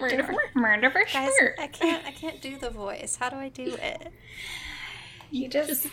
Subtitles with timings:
[0.00, 1.54] Murder murder for Guys, sure.
[1.58, 2.04] I can't.
[2.06, 3.16] I can't do the voice.
[3.20, 4.12] How do I do it?
[5.30, 5.88] You just, Just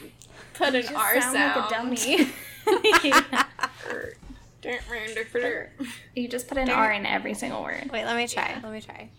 [0.54, 1.62] put an just R sound sound.
[1.62, 2.32] like a dummy.
[4.90, 5.70] Murder for sure.
[6.16, 7.90] you just put an R in every single word.
[7.92, 8.50] Wait, let me try.
[8.50, 8.60] Yeah.
[8.64, 9.10] Let me try.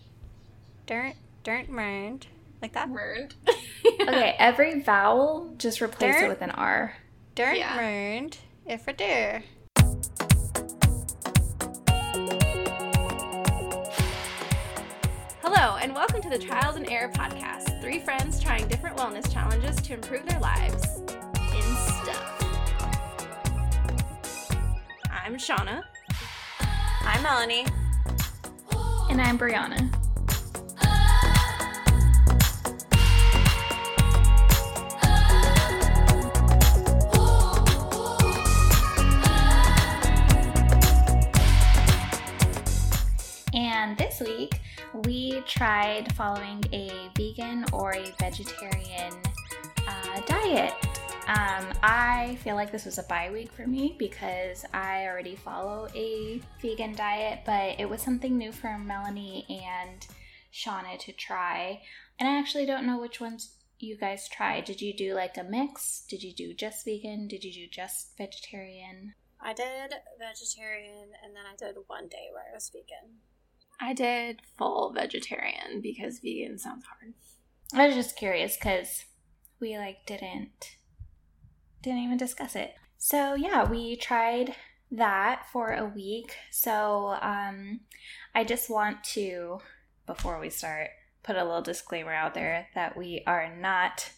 [0.87, 1.13] Dirt,
[1.43, 2.27] dirt, murned.
[2.61, 2.89] Like that.
[2.89, 3.33] Murd.
[3.85, 6.95] Okay, every vowel just replace it with an R.
[7.35, 7.75] Dirt, Yeah.
[7.77, 8.37] murned.
[8.65, 9.43] If for dir.
[15.87, 17.79] And welcome to the Trials and Error Podcast.
[17.81, 20.83] Three friends trying different wellness challenges to improve their lives
[21.55, 22.33] in stuff.
[25.09, 25.83] I'm Shauna.
[27.03, 27.65] I'm Melanie.
[29.09, 29.89] And I'm Brianna.
[43.53, 44.59] And this week,
[45.05, 49.13] we tried following a vegan or a vegetarian
[49.87, 50.73] uh, diet.
[51.27, 55.87] Um, I feel like this was a bye week for me because I already follow
[55.93, 60.07] a vegan diet, but it was something new for Melanie and
[60.53, 61.81] Shauna to try.
[62.19, 64.65] And I actually don't know which ones you guys tried.
[64.65, 66.05] Did you do like a mix?
[66.09, 67.27] Did you do just vegan?
[67.27, 69.13] Did you do just vegetarian?
[69.39, 73.19] I did vegetarian, and then I did one day where I was vegan.
[73.79, 77.13] I did full vegetarian because vegan sounds hard.
[77.73, 79.05] I was just curious because
[79.59, 80.77] we like didn't
[81.81, 82.75] didn't even discuss it.
[82.97, 84.55] So yeah, we tried
[84.91, 86.35] that for a week.
[86.51, 87.81] So um,
[88.33, 89.59] I just want to
[90.05, 90.89] before we start
[91.23, 94.11] put a little disclaimer out there that we are not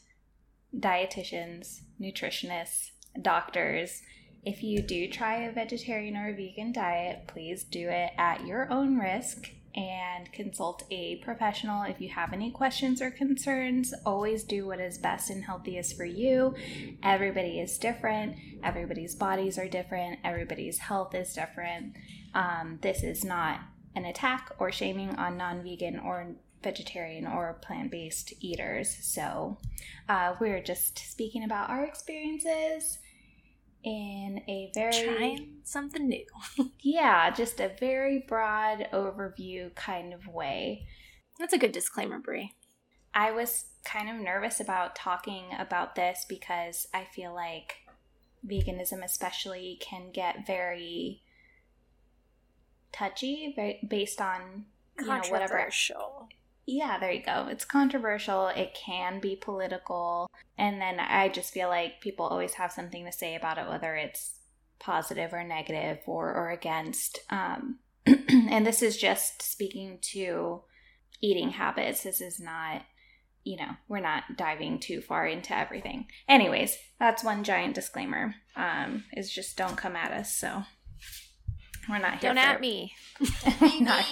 [0.76, 4.02] dietitians, nutritionists, doctors.
[4.46, 8.72] If you do try a vegetarian or a vegan diet, please do it at your
[8.72, 13.94] own risk and consult a professional if you have any questions or concerns.
[14.06, 16.56] Always do what is best and healthiest for you.
[17.04, 21.96] Everybody is different, everybody's bodies are different, everybody's health is different.
[22.34, 23.60] Um, this is not
[23.96, 26.28] an attack or shaming on non vegan or
[26.64, 28.98] vegetarian or plant based eaters.
[29.02, 29.58] So,
[30.08, 33.00] uh, we're just speaking about our experiences
[33.84, 36.26] in a very Trying something new.
[36.82, 40.86] yeah, just a very broad overview kind of way.
[41.40, 42.54] That's a good disclaimer, Brie.
[43.14, 47.78] I was kind of nervous about talking about this because I feel like
[48.46, 51.24] veganism, especially, can get very
[52.92, 53.56] touchy
[53.88, 54.66] based on
[55.00, 55.70] you know whatever.
[56.70, 57.48] Yeah, there you go.
[57.50, 58.48] It's controversial.
[58.48, 60.30] It can be political.
[60.58, 63.96] And then I just feel like people always have something to say about it, whether
[63.96, 64.40] it's
[64.80, 67.20] positive or negative or, or against.
[67.30, 70.62] Um, and this is just speaking to
[71.22, 72.04] eating habits.
[72.04, 72.84] This is not,
[73.44, 76.08] you know, we're not diving too far into everything.
[76.28, 78.36] Anyways, that's one giant disclaimer.
[78.56, 80.36] Um, is just don't come at us.
[80.36, 80.64] So
[81.90, 82.94] we're not here Don't for at me.
[83.62, 84.06] we're not,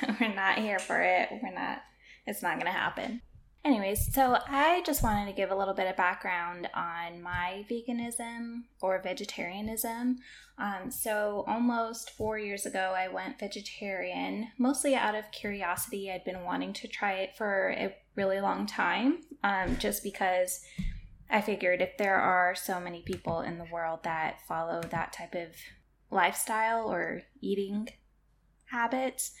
[0.20, 1.28] we're not here for it.
[1.42, 1.82] We're not,
[2.26, 3.22] it's not going to happen.
[3.66, 8.62] Anyways, so I just wanted to give a little bit of background on my veganism
[8.80, 10.18] or vegetarianism.
[10.56, 16.12] Um, so, almost four years ago, I went vegetarian, mostly out of curiosity.
[16.12, 20.60] I'd been wanting to try it for a really long time, um, just because
[21.28, 25.34] I figured if there are so many people in the world that follow that type
[25.34, 25.56] of
[26.08, 27.88] lifestyle or eating
[28.66, 29.32] habits,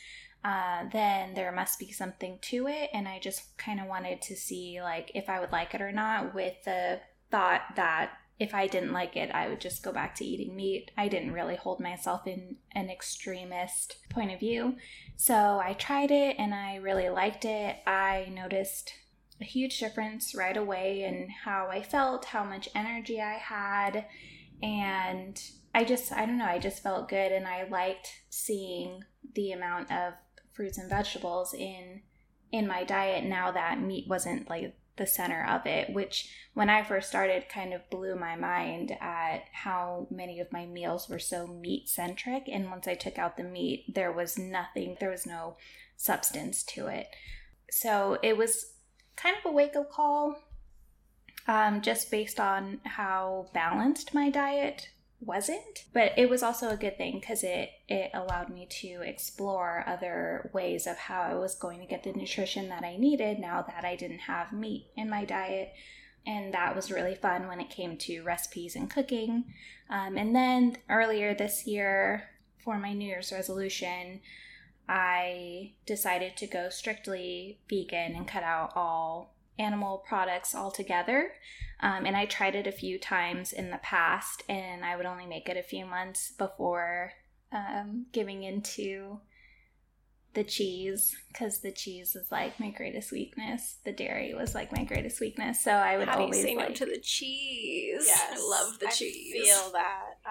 [0.44, 2.90] uh, then there must be something to it.
[2.92, 5.92] And I just kind of wanted to see like if I would like it or
[5.92, 10.14] not, with the thought that if I didn't like it, I would just go back
[10.16, 10.90] to eating meat.
[10.96, 14.76] I didn't really hold myself in an extremist point of view.
[15.16, 17.76] So I tried it and I really liked it.
[17.86, 18.92] I noticed
[19.40, 24.06] a huge difference right away in how I felt, how much energy I had,
[24.62, 25.40] and
[25.74, 29.04] I just, I don't know, I just felt good and I liked seeing
[29.34, 30.14] the amount of
[30.56, 32.00] fruits and vegetables in
[32.52, 36.82] in my diet now that meat wasn't like the center of it which when i
[36.82, 41.46] first started kind of blew my mind at how many of my meals were so
[41.46, 45.56] meat centric and once i took out the meat there was nothing there was no
[45.96, 47.08] substance to it.
[47.70, 48.72] So it was
[49.16, 50.36] kind of a wake up call
[51.48, 54.88] um, just based on how balanced my diet
[55.20, 59.82] wasn't but it was also a good thing because it it allowed me to explore
[59.86, 63.62] other ways of how i was going to get the nutrition that i needed now
[63.62, 65.72] that i didn't have meat in my diet.
[66.26, 69.44] And that was really fun when it came to recipes and cooking.
[69.88, 74.20] Um, and then earlier this year for my new year's resolution
[74.88, 81.32] I decided to go strictly vegan and cut out all animal products altogether.
[81.80, 85.26] Um, and I tried it a few times in the past, and I would only
[85.26, 87.12] make it a few months before
[87.52, 89.20] um, giving into
[90.36, 93.76] the cheese because the cheese is like my greatest weakness.
[93.84, 96.54] The dairy was like my greatest weakness, so I would How do you always say
[96.54, 98.04] like no to the cheese?
[98.06, 99.32] Yes, I love the cheese.
[99.34, 99.48] I cheese.
[99.48, 100.04] Feel that.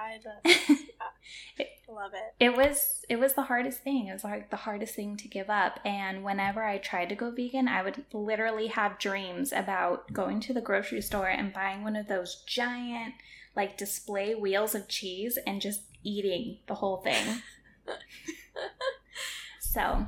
[1.57, 2.33] I love it.
[2.39, 4.07] it was it was the hardest thing.
[4.07, 5.79] It was like the hardest thing to give up.
[5.83, 10.53] And whenever I tried to go vegan, I would literally have dreams about going to
[10.53, 13.15] the grocery store and buying one of those giant
[13.55, 17.41] like display wheels of cheese and just eating the whole thing.
[19.75, 20.07] so,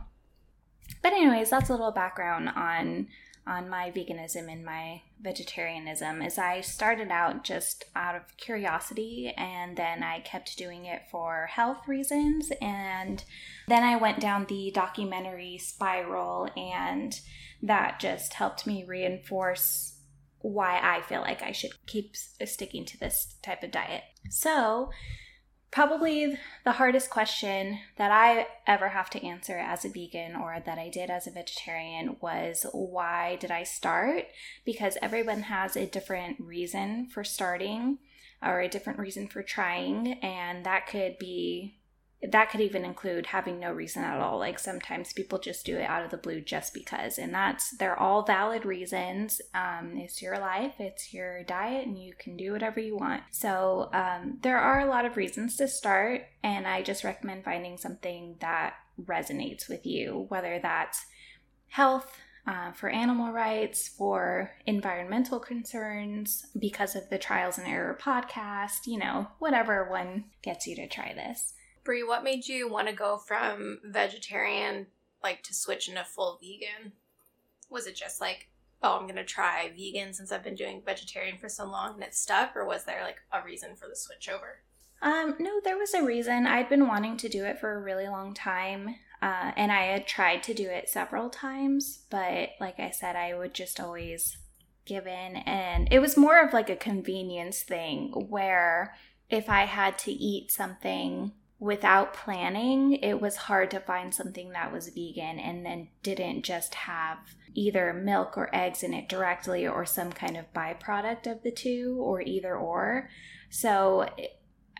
[1.04, 3.08] but anyways, that's a little background on
[3.46, 9.78] on my veganism and my vegetarianism is I started out just out of curiosity and
[9.78, 13.24] then I kept doing it for health reasons and
[13.70, 17.18] then I went down the documentary spiral and
[17.64, 19.98] that just helped me reinforce
[20.40, 24.04] why I feel like I should keep sticking to this type of diet.
[24.30, 24.90] So,
[25.72, 30.78] probably the hardest question that I ever have to answer as a vegan or that
[30.78, 34.28] I did as a vegetarian was why did I start?
[34.66, 38.00] Because everyone has a different reason for starting
[38.42, 41.77] or a different reason for trying, and that could be
[42.24, 44.40] that could even include having no reason at all.
[44.40, 48.00] Like sometimes people just do it out of the blue just because, and that's they're
[48.00, 49.40] all valid reasons.
[49.54, 53.22] Um, it's your life, it's your diet, and you can do whatever you want.
[53.30, 57.78] So um, there are a lot of reasons to start, and I just recommend finding
[57.78, 58.74] something that
[59.06, 61.06] resonates with you, whether that's
[61.70, 62.20] health.
[62.50, 68.98] Uh, for animal rights, for environmental concerns, because of the Trials and Error podcast, you
[68.98, 71.52] know, whatever one gets you to try this.
[71.88, 74.88] Brie, what made you want to go from vegetarian
[75.24, 76.92] like to switch into full vegan?
[77.70, 78.50] Was it just like,
[78.84, 82.14] oh, I'm gonna try vegan since I've been doing vegetarian for so long and it
[82.14, 84.60] stuck, or was there like a reason for the switch over?
[85.02, 86.46] Um, no, there was a reason.
[86.46, 88.96] I'd been wanting to do it for a really long time.
[89.22, 93.34] Uh, and I had tried to do it several times, but like I said, I
[93.34, 94.36] would just always
[94.86, 95.38] give in.
[95.38, 98.94] And it was more of like a convenience thing where
[99.30, 104.72] if I had to eat something without planning, it was hard to find something that
[104.72, 107.18] was vegan and then didn't just have
[107.54, 111.98] either milk or eggs in it directly or some kind of byproduct of the two
[112.00, 113.10] or either or.
[113.50, 114.08] So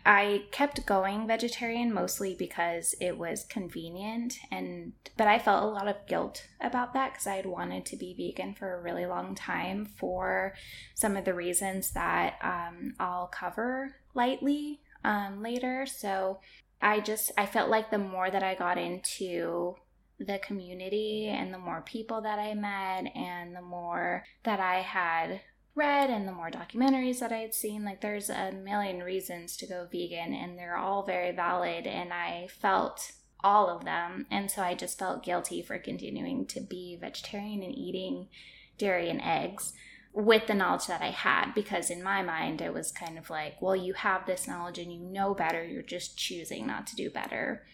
[0.06, 5.88] I kept going vegetarian mostly because it was convenient and but I felt a lot
[5.88, 9.34] of guilt about that because I had wanted to be vegan for a really long
[9.34, 10.54] time for
[10.94, 15.86] some of the reasons that um, I'll cover lightly um, later.
[15.86, 16.38] So
[16.80, 19.76] I just I felt like the more that I got into
[20.18, 25.40] the community and the more people that I met and the more that I had
[25.74, 29.66] read and the more documentaries that I had seen, like there's a million reasons to
[29.66, 33.12] go vegan and they're all very valid and I felt
[33.44, 34.26] all of them.
[34.30, 38.28] And so I just felt guilty for continuing to be vegetarian and eating
[38.76, 39.72] dairy and eggs
[40.18, 43.62] with the knowledge that I had because in my mind it was kind of like,
[43.62, 47.08] well, you have this knowledge and you know better, you're just choosing not to do
[47.08, 47.64] better.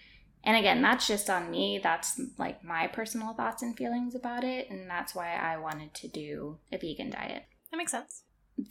[0.44, 1.80] And again, that's just on me.
[1.82, 4.68] That's like my personal thoughts and feelings about it.
[4.68, 7.44] And that's why I wanted to do a vegan diet.
[7.70, 8.24] That makes sense.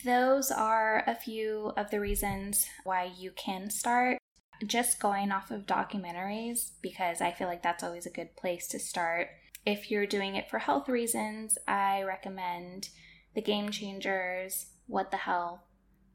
[0.05, 4.19] Those are a few of the reasons why you can start.
[4.63, 8.77] Just going off of documentaries, because I feel like that's always a good place to
[8.77, 9.29] start.
[9.65, 12.89] If you're doing it for health reasons, I recommend
[13.35, 15.61] The Game Changers, What the Health,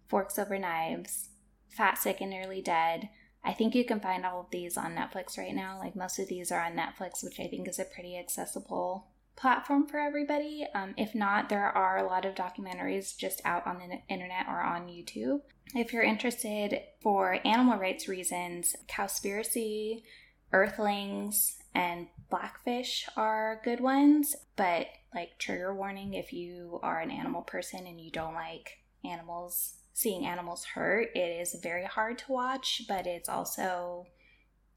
[0.09, 1.31] Forks Over Knives,
[1.69, 3.09] Fat, Sick, and Nearly Dead.
[3.45, 5.79] I think you can find all of these on Netflix right now.
[5.79, 9.87] Like most of these are on Netflix, which I think is a pretty accessible platform
[9.87, 10.67] for everybody.
[10.75, 14.61] Um, if not, there are a lot of documentaries just out on the internet or
[14.61, 15.41] on YouTube.
[15.75, 20.03] If you're interested for animal rights reasons, Cowspiracy,
[20.53, 27.43] Earthlings, and Blackfish are good ones, but like trigger warning if you are an animal
[27.43, 32.83] person and you don't like animals, seeing animals hurt, it is very hard to watch,
[32.87, 34.07] but it's also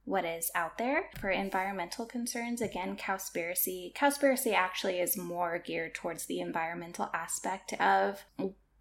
[0.03, 2.61] what is out there for environmental concerns.
[2.61, 3.93] Again, Cowspiracy.
[3.93, 8.23] Cowspiracy actually is more geared towards the environmental aspect of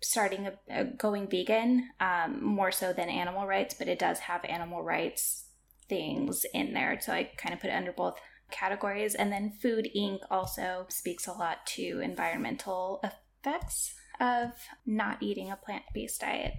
[0.02, 4.44] starting a, a going vegan, um, more so than animal rights, but it does have
[4.46, 5.44] animal rights
[5.88, 6.98] things in there.
[7.00, 8.14] So I kind of put it under both
[8.50, 9.14] categories.
[9.14, 10.20] And then Food Inc.
[10.30, 14.52] also speaks a lot to environmental effects of
[14.84, 16.54] not eating a plant based diet.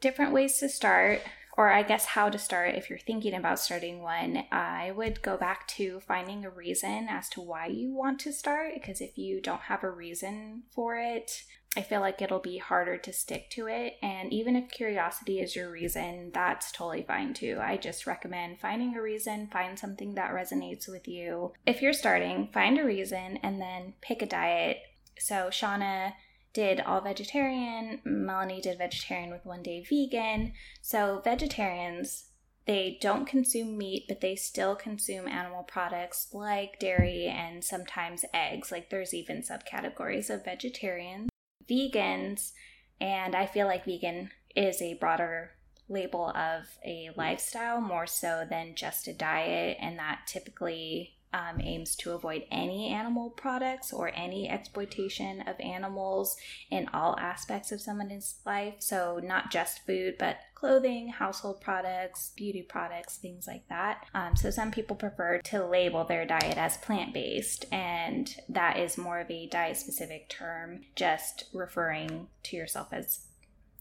[0.00, 1.22] Different ways to start
[1.56, 5.38] or I guess how to start if you're thinking about starting one, I would go
[5.38, 8.74] back to finding a reason as to why you want to start.
[8.74, 11.44] Because if you don't have a reason for it,
[11.76, 13.98] I feel like it'll be harder to stick to it.
[14.02, 17.58] And even if curiosity is your reason, that's totally fine too.
[17.60, 21.52] I just recommend finding a reason, find something that resonates with you.
[21.66, 24.78] If you're starting, find a reason and then pick a diet.
[25.18, 26.12] So, Shauna
[26.54, 30.54] did all vegetarian, Melanie did vegetarian with one day vegan.
[30.80, 32.28] So, vegetarians,
[32.66, 38.72] they don't consume meat, but they still consume animal products like dairy and sometimes eggs.
[38.72, 41.28] Like, there's even subcategories of vegetarians.
[41.68, 42.52] Vegans,
[43.00, 45.52] and I feel like vegan is a broader
[45.88, 51.96] label of a lifestyle more so than just a diet, and that typically um, aims
[51.96, 56.36] to avoid any animal products or any exploitation of animals
[56.70, 58.74] in all aspects of someone's life.
[58.78, 64.06] So, not just food, but clothing, household products, beauty products, things like that.
[64.14, 68.96] Um, so, some people prefer to label their diet as plant based, and that is
[68.96, 73.20] more of a diet specific term, just referring to yourself as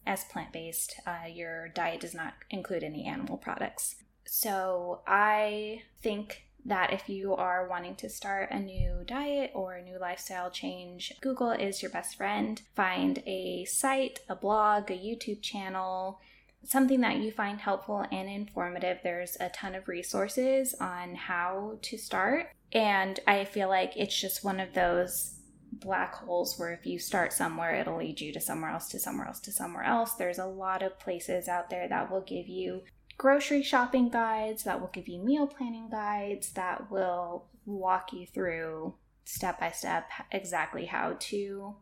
[0.07, 0.99] as plant based.
[1.05, 3.95] Uh, your diet does not include any animal products.
[4.27, 9.83] So, I think that if you are wanting to start a new diet or a
[9.83, 12.61] new lifestyle change, Google is your best friend.
[12.75, 16.19] Find a site, a blog, a YouTube channel,
[16.63, 18.97] something that you find helpful and informative.
[19.03, 22.47] There's a ton of resources on how to start.
[22.71, 25.35] And I feel like it's just one of those
[25.71, 29.27] black holes where if you start somewhere, it'll lead you to somewhere else, to somewhere
[29.27, 30.13] else, to somewhere else.
[30.13, 32.81] There's a lot of places out there that will give you
[33.17, 38.93] grocery shopping guides, that will give you meal planning guides, that will walk you through
[39.25, 41.75] step by step exactly how to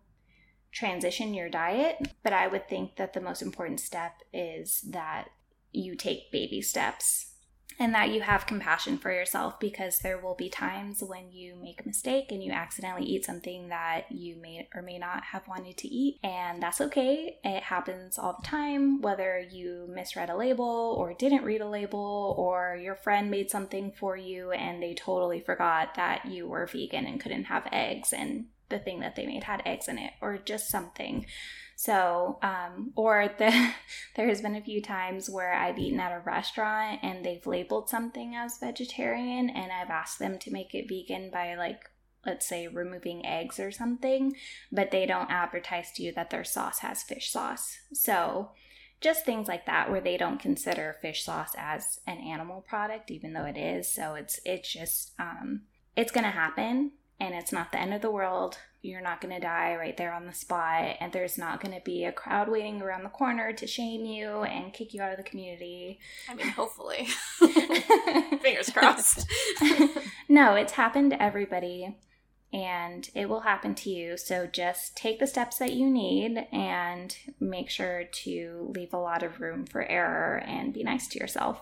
[0.71, 1.97] transition your diet.
[2.23, 5.29] But I would think that the most important step is that
[5.71, 7.32] you take baby steps
[7.79, 11.81] and that you have compassion for yourself because there will be times when you make
[11.81, 15.77] a mistake and you accidentally eat something that you may or may not have wanted
[15.77, 17.37] to eat and that's okay.
[17.43, 22.35] It happens all the time whether you misread a label or didn't read a label
[22.37, 27.05] or your friend made something for you and they totally forgot that you were vegan
[27.05, 30.37] and couldn't have eggs and the thing that they made had eggs in it or
[30.37, 31.25] just something
[31.75, 33.71] so, um, or the,
[34.15, 37.89] there has been a few times where I've eaten at a restaurant and they've labeled
[37.89, 41.89] something as vegetarian, and I've asked them to make it vegan by like
[42.25, 44.33] let's say removing eggs or something,
[44.71, 47.77] but they don't advertise to you that their sauce has fish sauce.
[47.91, 48.51] So,
[49.01, 53.33] just things like that where they don't consider fish sauce as an animal product even
[53.33, 53.93] though it is.
[53.93, 55.63] So it's it's just um
[55.95, 58.57] it's to happen and it's not the end of the world.
[58.81, 61.81] You're not going to die right there on the spot, and there's not going to
[61.83, 65.17] be a crowd waiting around the corner to shame you and kick you out of
[65.17, 65.99] the community.
[66.29, 67.07] I mean, hopefully.
[68.41, 69.25] Fingers crossed.
[70.29, 71.95] no, it's happened to everybody,
[72.51, 74.17] and it will happen to you.
[74.17, 79.23] So just take the steps that you need and make sure to leave a lot
[79.23, 81.61] of room for error and be nice to yourself.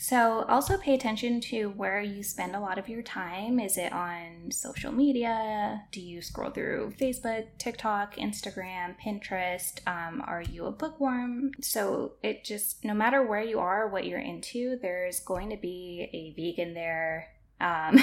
[0.00, 3.58] So, also pay attention to where you spend a lot of your time.
[3.58, 5.82] Is it on social media?
[5.90, 9.80] Do you scroll through Facebook, TikTok, Instagram, Pinterest?
[9.88, 11.50] Um, are you a bookworm?
[11.60, 16.08] So, it just, no matter where you are, what you're into, there's going to be
[16.12, 17.30] a vegan there.
[17.60, 17.98] Um,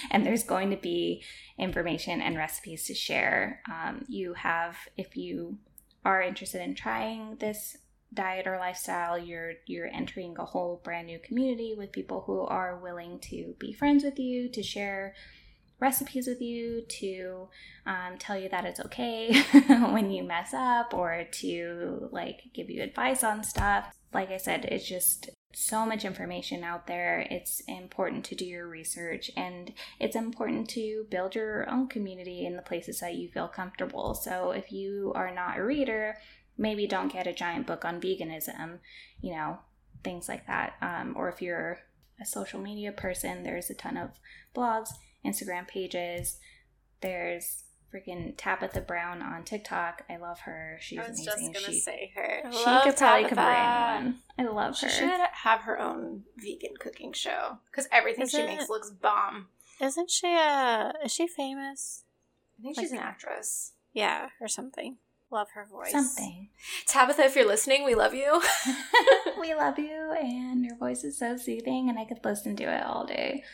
[0.12, 1.24] and there's going to be
[1.58, 3.60] information and recipes to share.
[3.68, 5.58] Um, you have, if you
[6.04, 7.76] are interested in trying this
[8.12, 12.78] diet or lifestyle you're you're entering a whole brand new community with people who are
[12.78, 15.14] willing to be friends with you to share
[15.78, 17.48] recipes with you to
[17.86, 19.40] um, tell you that it's okay
[19.92, 24.64] when you mess up or to like give you advice on stuff like i said
[24.66, 27.26] it's just so much information out there.
[27.30, 32.56] It's important to do your research and it's important to build your own community in
[32.56, 34.14] the places that you feel comfortable.
[34.14, 36.16] So, if you are not a reader,
[36.60, 38.78] maybe don't get a giant book on veganism,
[39.20, 39.58] you know,
[40.04, 40.74] things like that.
[40.82, 41.78] Um, or if you're
[42.20, 44.10] a social media person, there's a ton of
[44.54, 44.90] blogs,
[45.24, 46.38] Instagram pages.
[47.00, 50.02] There's freaking Tabitha Brown on TikTok.
[50.08, 50.76] I love her.
[50.80, 51.52] She's I was amazing.
[51.52, 52.42] just gonna she, say her.
[52.52, 53.28] she could probably Tabitha.
[53.28, 54.18] combine one.
[54.38, 54.92] I love She her.
[54.92, 59.48] should have her own vegan cooking show because everything Is she it- makes looks bomb.
[59.80, 62.04] Isn't she uh is she famous?
[62.58, 63.72] I think she's an actress.
[63.94, 64.98] Yeah, or something.
[65.30, 65.92] Love her voice.
[65.92, 66.48] Something.
[66.86, 68.42] Tabitha, if you're listening, we love you.
[69.40, 72.82] we love you, and your voice is so soothing, and I could listen to it
[72.82, 73.44] all day.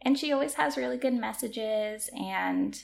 [0.00, 2.82] And she always has really good messages, and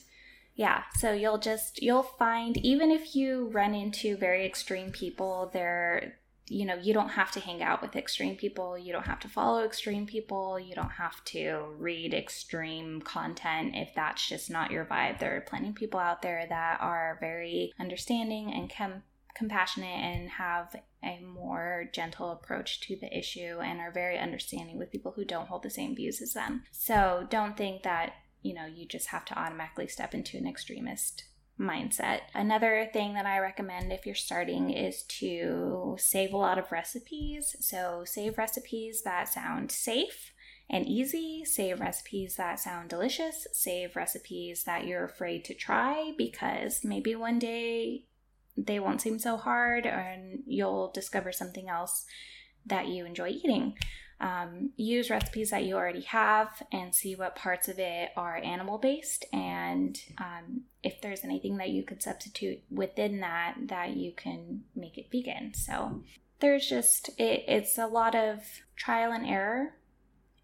[0.54, 6.19] yeah, so you'll just you'll find even if you run into very extreme people, there
[6.50, 8.76] you know, you don't have to hang out with extreme people.
[8.76, 10.58] You don't have to follow extreme people.
[10.58, 15.20] You don't have to read extreme content if that's just not your vibe.
[15.20, 19.04] There are plenty of people out there that are very understanding and com-
[19.36, 24.90] compassionate and have a more gentle approach to the issue and are very understanding with
[24.90, 26.64] people who don't hold the same views as them.
[26.72, 31.26] So don't think that, you know, you just have to automatically step into an extremist
[31.60, 32.20] mindset.
[32.34, 37.54] Another thing that I recommend if you're starting is to save a lot of recipes.
[37.60, 40.32] So, save recipes that sound safe
[40.70, 46.84] and easy, save recipes that sound delicious, save recipes that you're afraid to try because
[46.84, 48.06] maybe one day
[48.56, 52.06] they won't seem so hard and you'll discover something else
[52.66, 53.74] that you enjoy eating.
[54.20, 58.76] Um, use recipes that you already have and see what parts of it are animal
[58.76, 64.64] based and um, if there's anything that you could substitute within that that you can
[64.74, 65.54] make it vegan.
[65.54, 66.02] So
[66.40, 68.40] there's just it, it's a lot of
[68.76, 69.74] trial and error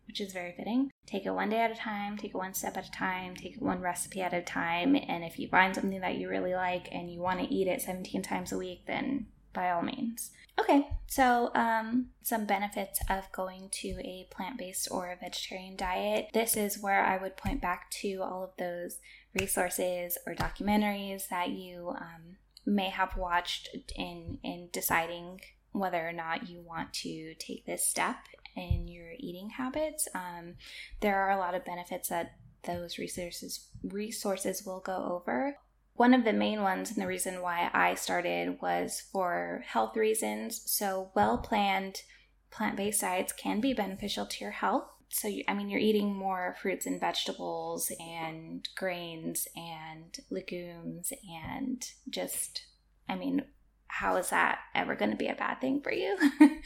[0.07, 0.91] which is very fitting.
[1.05, 3.57] Take it one day at a time take it one step at a time take
[3.57, 4.95] it one recipe at a time.
[4.95, 7.83] And if you find something that you really like and you want to eat it
[7.83, 9.27] 17 times a week then
[9.57, 15.11] by all means Okay, so um, some benefits of going to a plant based or
[15.11, 16.31] a vegetarian diet.
[16.33, 18.99] This is where I would point back to all of those
[19.39, 25.41] resources or documentaries that you um, may have watched in in deciding
[25.73, 28.17] whether or not you want to take this step
[28.57, 30.09] in your eating habits.
[30.15, 30.55] Um,
[31.01, 32.33] there are a lot of benefits that
[32.65, 35.59] those resources resources will go over.
[35.97, 40.63] One of the main ones, and the reason why I started, was for health reasons.
[40.67, 42.03] So, well planned
[42.51, 44.85] plant based diets can be beneficial to your health.
[45.09, 51.13] So, you, I mean, you're eating more fruits and vegetables and grains and legumes
[51.47, 52.67] and just,
[53.09, 53.45] I mean,
[53.89, 56.19] how is that ever going to be a bad thing for you?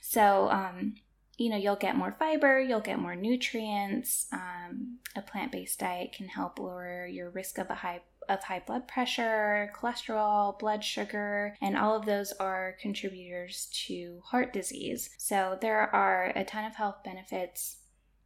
[0.00, 0.94] so, um,
[1.36, 4.26] you know, you'll get more fiber, you'll get more nutrients.
[4.32, 8.62] Um, a plant based diet can help lower your risk of a high of high
[8.66, 15.10] blood pressure, cholesterol, blood sugar, and all of those are contributors to heart disease.
[15.18, 17.78] So there are a ton of health benefits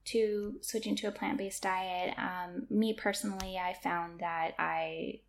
[0.07, 2.15] to switching to a plant based diet.
[2.19, 5.21] Um, me personally, I found that I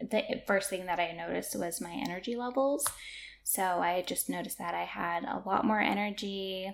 [0.00, 2.86] the first thing that I noticed was my energy levels.
[3.42, 6.72] So I just noticed that I had a lot more energy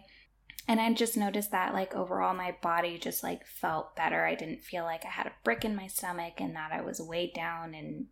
[0.69, 4.25] and I just noticed that like overall my body just like felt better.
[4.25, 7.01] I didn't feel like I had a brick in my stomach and that I was
[7.01, 8.07] weighed down and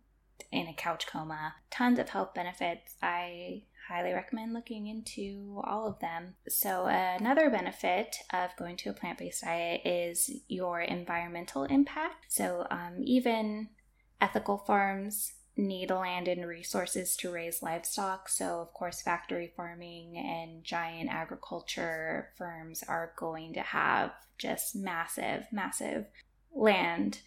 [0.51, 1.55] in a couch coma.
[1.69, 2.95] Tons of health benefits.
[3.01, 6.35] I highly recommend looking into all of them.
[6.47, 12.25] So, another benefit of going to a plant based diet is your environmental impact.
[12.29, 13.69] So, um, even
[14.21, 18.29] ethical farms need land and resources to raise livestock.
[18.29, 25.43] So, of course, factory farming and giant agriculture firms are going to have just massive,
[25.51, 26.05] massive
[26.55, 27.19] land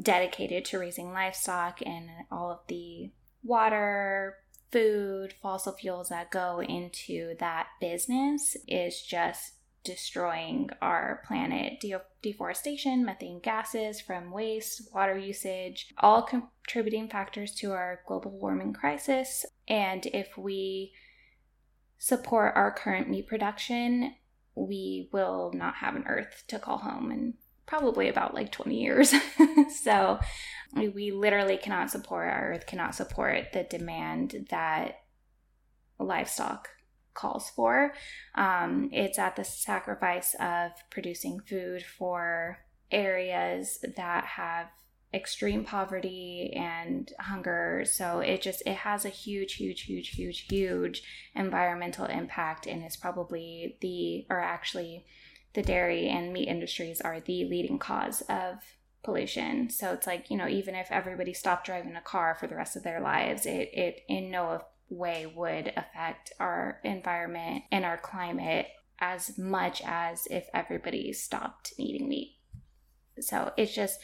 [0.00, 3.10] dedicated to raising livestock and all of the
[3.42, 4.36] water,
[4.70, 9.53] food, fossil fuels that go into that business is just
[9.84, 11.80] destroying our planet.
[11.80, 18.72] De- deforestation, methane gases from waste, water usage, all contributing factors to our global warming
[18.72, 19.44] crisis.
[19.68, 20.92] And if we
[21.98, 24.14] support our current meat production,
[24.54, 27.34] we will not have an earth to call home in
[27.66, 29.14] probably about like 20 years.
[29.82, 30.18] so
[30.74, 35.00] we literally cannot support our earth, cannot support the demand that
[35.98, 36.68] livestock
[37.14, 37.94] calls for.
[38.34, 42.58] Um, it's at the sacrifice of producing food for
[42.90, 44.68] areas that have
[45.14, 51.02] extreme poverty and hunger so it just it has a huge huge huge huge huge
[51.36, 55.06] environmental impact and is probably the or actually
[55.54, 58.56] the dairy and meat industries are the leading cause of
[59.04, 62.56] pollution so it's like you know even if everybody stopped driving a car for the
[62.56, 67.96] rest of their lives it it in no way would affect our environment and our
[67.96, 68.66] climate
[69.00, 72.38] as much as if everybody stopped eating meat.
[73.20, 73.98] So it's just,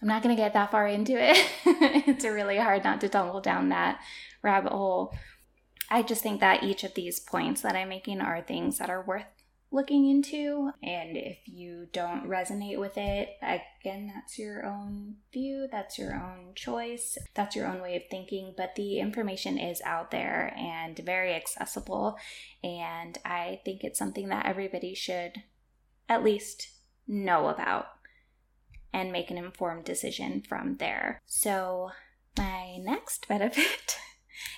[0.00, 1.36] I'm not going to get that far into it.
[2.08, 4.00] it's really hard not to tumble down that
[4.42, 5.14] rabbit hole.
[5.90, 9.04] I just think that each of these points that I'm making are things that are
[9.04, 9.24] worth
[9.70, 10.70] looking into.
[10.82, 16.54] And if you don't resonate with it, again, that's your own view, that's your own
[16.54, 18.54] choice, that's your own way of thinking.
[18.56, 22.16] But the information is out there and very accessible.
[22.62, 25.42] And I think it's something that everybody should
[26.08, 26.68] at least
[27.06, 27.86] know about
[28.92, 31.20] and make an informed decision from there.
[31.26, 31.90] So,
[32.36, 33.98] my next benefit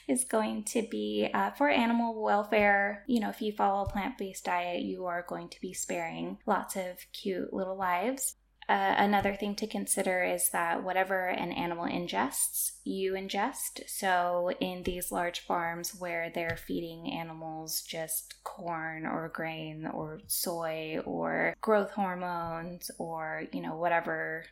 [0.09, 3.05] is going to be uh, for animal welfare.
[3.07, 6.38] You know, if you follow a plant based diet, you are going to be sparing
[6.46, 8.37] lots of cute little lives.
[8.70, 13.81] Uh, another thing to consider is that whatever an animal ingests, you ingest.
[13.88, 21.00] So, in these large farms where they're feeding animals just corn or grain or soy
[21.05, 24.44] or growth hormones or, you know, whatever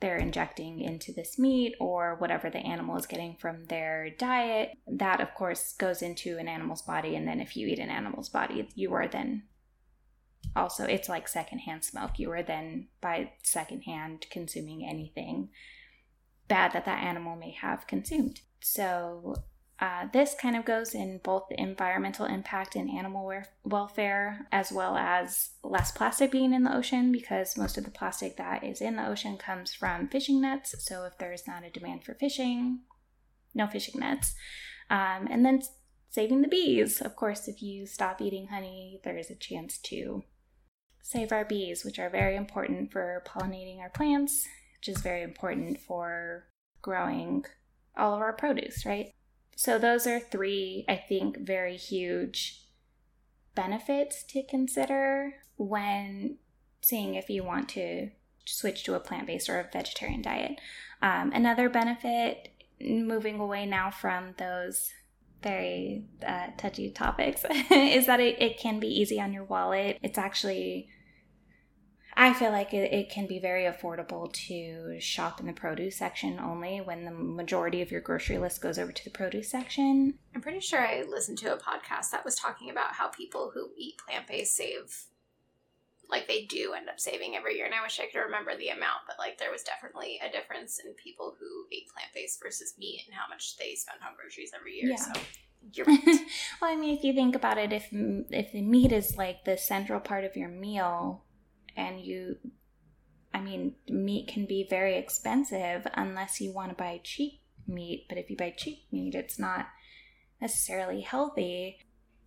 [0.00, 5.20] they're injecting into this meat or whatever the animal is getting from their diet, that
[5.20, 7.16] of course goes into an animal's body.
[7.16, 9.44] And then if you eat an animal's body, you are then
[10.56, 15.48] also it's like secondhand smoke you are then by secondhand consuming anything
[16.48, 19.34] bad that that animal may have consumed so
[19.80, 24.96] uh, this kind of goes in both the environmental impact and animal welfare, as well
[24.96, 28.96] as less plastic being in the ocean, because most of the plastic that is in
[28.96, 30.74] the ocean comes from fishing nets.
[30.78, 32.80] So, if there's not a demand for fishing,
[33.52, 34.34] no fishing nets.
[34.90, 35.62] Um, and then
[36.08, 37.00] saving the bees.
[37.00, 40.22] Of course, if you stop eating honey, there's a chance to
[41.02, 44.46] save our bees, which are very important for pollinating our plants,
[44.78, 46.46] which is very important for
[46.80, 47.44] growing
[47.96, 49.12] all of our produce, right?
[49.56, 52.60] So, those are three, I think, very huge
[53.54, 56.38] benefits to consider when
[56.80, 58.10] seeing if you want to
[58.46, 60.60] switch to a plant based or a vegetarian diet.
[61.02, 62.48] Um, another benefit,
[62.80, 64.90] moving away now from those
[65.42, 69.98] very uh, touchy topics, is that it, it can be easy on your wallet.
[70.02, 70.88] It's actually
[72.16, 76.38] I feel like it, it, can be very affordable to shop in the produce section
[76.38, 80.14] only when the majority of your grocery list goes over to the produce section.
[80.34, 83.70] I'm pretty sure I listened to a podcast that was talking about how people who
[83.76, 85.06] eat plant based save,
[86.08, 87.66] like they do end up saving every year.
[87.66, 90.80] And I wish I could remember the amount, but like there was definitely a difference
[90.84, 94.52] in people who ate plant based versus meat and how much they spend on groceries
[94.54, 94.90] every year.
[94.90, 94.96] Yeah.
[94.96, 95.12] So
[95.72, 96.04] you're right.
[96.60, 99.56] well, I mean, if you think about it, if if the meat is like the
[99.56, 101.23] central part of your meal,
[101.76, 102.36] and you
[103.32, 108.16] I mean, meat can be very expensive unless you want to buy cheap meat, but
[108.16, 109.66] if you buy cheap meat, it's not
[110.40, 111.78] necessarily healthy.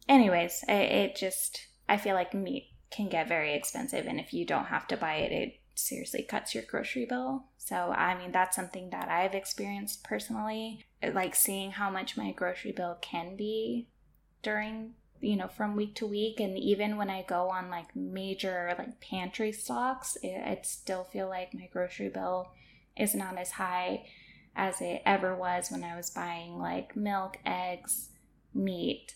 [0.10, 4.46] Anyways, it, it just I feel like meat can get very expensive and if you
[4.46, 7.46] don't have to buy it, it seriously cuts your grocery bill.
[7.58, 12.72] So, I mean, that's something that I've experienced personally, like seeing how much my grocery
[12.72, 13.88] bill can be
[14.42, 18.74] during you know from week to week and even when i go on like major
[18.78, 22.52] like pantry stocks it, it still feel like my grocery bill
[22.98, 24.06] is not as high
[24.56, 28.10] as it ever was when i was buying like milk eggs
[28.54, 29.16] meat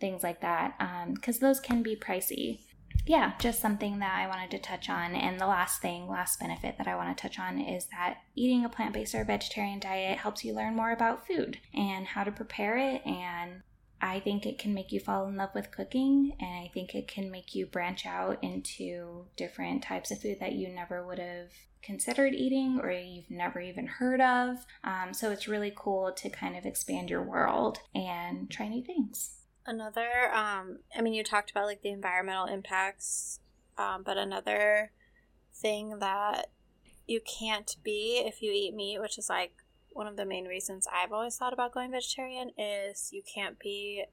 [0.00, 0.74] things like that
[1.14, 2.60] because um, those can be pricey.
[3.06, 6.76] Yeah just something that i wanted to touch on and the last thing last benefit
[6.78, 10.44] that i want to touch on is that eating a plant-based or vegetarian diet helps
[10.44, 13.62] you learn more about food and how to prepare it and
[14.00, 17.08] I think it can make you fall in love with cooking, and I think it
[17.08, 21.50] can make you branch out into different types of food that you never would have
[21.82, 24.66] considered eating or you've never even heard of.
[24.84, 29.36] Um, so it's really cool to kind of expand your world and try new things.
[29.64, 33.40] Another, um, I mean, you talked about like the environmental impacts,
[33.78, 34.90] um, but another
[35.54, 36.50] thing that
[37.06, 39.54] you can't be if you eat meat, which is like
[39.96, 44.04] one of the main reasons I've always thought about going vegetarian is you can't be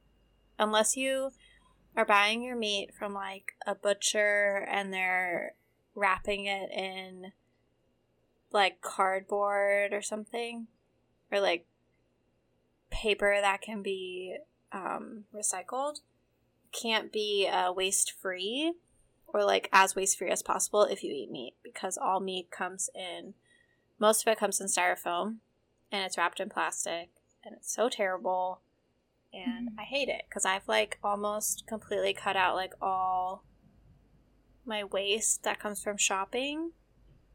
[0.58, 1.32] unless you
[1.98, 5.56] are buying your meat from like a butcher and they're
[5.93, 7.34] wrapping it in
[8.52, 10.67] like cardboard or something
[11.32, 11.65] or like
[12.89, 14.38] paper that can be
[14.72, 16.00] um, recycled
[16.72, 18.74] can't be uh, waste free
[19.28, 22.89] or like as waste free as possible if you eat meat because all meat comes
[22.96, 23.34] in
[24.00, 25.38] most of it comes in styrofoam
[25.93, 27.10] and it's wrapped in plastic
[27.45, 28.62] and it's so terrible
[29.32, 29.79] and mm-hmm.
[29.79, 33.45] I hate it because I've like almost completely cut out like all
[34.65, 36.71] my waste that comes from shopping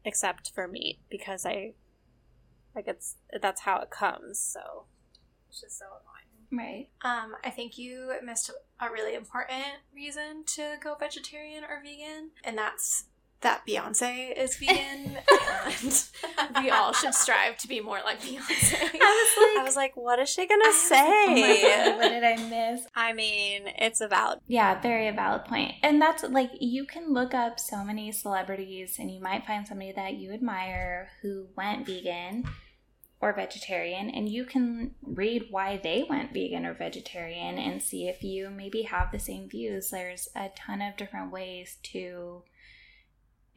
[0.03, 1.73] except for meat because I
[2.75, 4.85] like it's that's how it comes so
[5.49, 6.09] it's just so annoying.
[6.51, 6.89] Right.
[7.03, 12.57] Um, I think you missed a really important reason to go vegetarian or vegan, and
[12.57, 13.05] that's
[13.41, 15.17] that Beyonce is vegan,
[15.57, 18.75] and we all should strive to be more like Beyonce.
[18.75, 21.27] I was like, I was like, what is she gonna say?
[21.29, 22.85] Like, oh what did I miss?
[22.95, 24.39] I mean, it's a valid.
[24.47, 28.97] Yeah, very a valid point, and that's like you can look up so many celebrities,
[28.99, 32.45] and you might find somebody that you admire who went vegan
[33.21, 38.23] or vegetarian, and you can read why they went vegan or vegetarian and see if
[38.23, 39.89] you maybe have the same views.
[39.89, 42.43] There's a ton of different ways to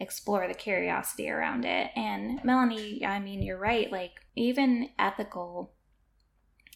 [0.00, 1.90] explore the curiosity around it.
[1.96, 3.90] And Melanie, I mean, you're right.
[3.90, 5.74] Like, even ethical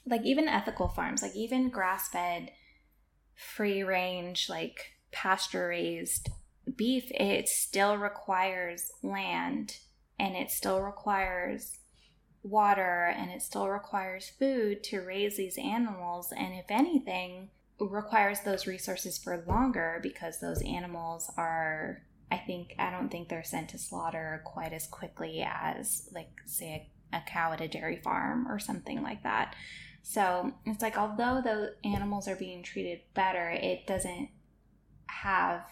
[0.06, 2.52] like even ethical farms, like even grass fed,
[3.34, 6.28] free range, like pasture raised
[6.76, 9.78] beef, it still requires land
[10.18, 11.78] and it still requires
[12.42, 16.32] water and it still requires food to raise these animals.
[16.36, 22.90] And if anything, requires those resources for longer because those animals are I think I
[22.90, 27.52] don't think they're sent to slaughter quite as quickly as like say a, a cow
[27.52, 29.54] at a dairy farm or something like that.
[30.02, 34.30] So it's like although the animals are being treated better, it doesn't
[35.06, 35.62] have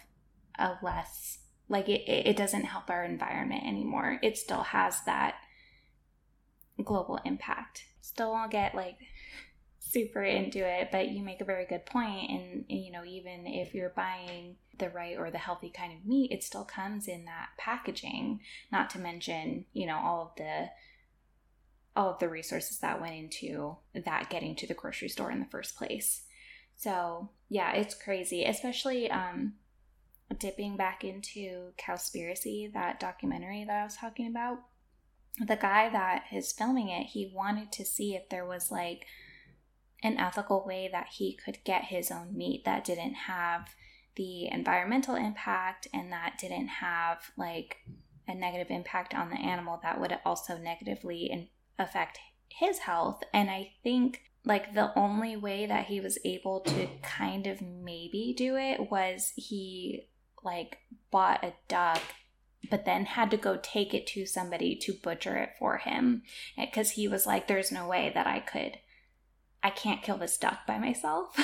[0.57, 4.19] a less like it, it doesn't help our environment anymore.
[4.21, 5.35] It still has that
[6.83, 7.83] global impact.
[8.01, 8.97] Still won't get like
[9.95, 12.29] super into it, but you make a very good point.
[12.29, 16.33] And, you know, even if you're buying the right or the healthy kind of meat,
[16.33, 18.41] it still comes in that packaging,
[18.73, 20.69] not to mention, you know, all of the
[21.95, 25.45] all of the resources that went into that getting to the grocery store in the
[25.45, 26.23] first place.
[26.75, 29.53] So yeah, it's crazy, especially um,
[30.37, 34.57] dipping back into Cowspiracy, that documentary that I was talking about.
[35.39, 39.05] The guy that is filming it, he wanted to see if there was like
[40.03, 43.69] an ethical way that he could get his own meat that didn't have
[44.15, 47.77] the environmental impact and that didn't have like
[48.27, 53.21] a negative impact on the animal that would also negatively affect his health.
[53.33, 58.33] And I think like the only way that he was able to kind of maybe
[58.37, 60.07] do it was he
[60.43, 60.77] like
[61.11, 62.01] bought a duck
[62.69, 66.23] but then had to go take it to somebody to butcher it for him
[66.57, 68.77] because he was like there's no way that I could
[69.65, 71.35] I can't kill this duck by myself.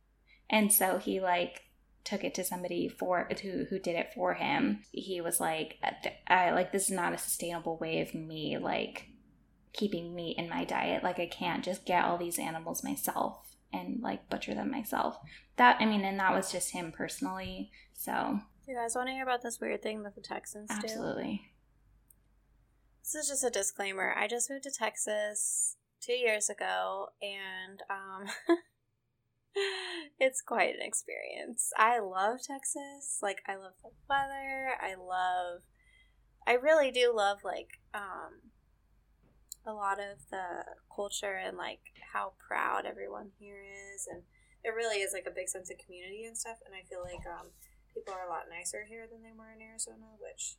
[0.50, 1.62] and so he like
[2.02, 4.80] took it to somebody for who who did it for him.
[4.90, 5.92] He was like, uh,
[6.26, 9.06] I like this is not a sustainable way of me like
[9.72, 11.04] keeping meat in my diet.
[11.04, 15.16] Like I can't just get all these animals myself and like butcher them myself.
[15.54, 17.70] That I mean, and that was just him personally.
[17.92, 20.90] So you guys want to hear about this weird thing that the Texans absolutely.
[20.90, 20.98] do?
[20.98, 21.42] Absolutely.
[23.04, 24.12] This is just a disclaimer.
[24.18, 28.28] I just moved to Texas two years ago, and um,
[30.18, 31.70] it's quite an experience.
[31.76, 33.18] I love Texas.
[33.22, 34.74] Like, I love the weather.
[34.80, 35.62] I love,
[36.46, 38.52] I really do love, like, um,
[39.66, 41.80] a lot of the culture and, like,
[42.12, 43.62] how proud everyone here
[43.94, 44.08] is.
[44.10, 44.22] And
[44.64, 46.58] it really is, like, a big sense of community and stuff.
[46.66, 47.48] And I feel like um,
[47.92, 50.56] people are a lot nicer here than they were in Arizona, which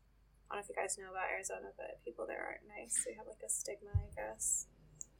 [0.50, 3.06] I don't know if you guys know about Arizona, but people there aren't nice.
[3.06, 4.68] They have, like, a stigma, I guess.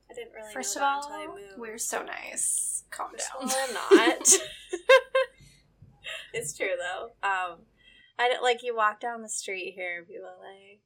[0.10, 0.54] I didn't really.
[0.54, 1.10] First of all,
[1.58, 2.84] we're so nice.
[2.90, 3.52] Calm First down.
[3.70, 4.22] I'm not.
[6.34, 7.06] it's true though.
[7.28, 7.60] Um,
[8.18, 10.82] I don't like you walk down the street here and people are like,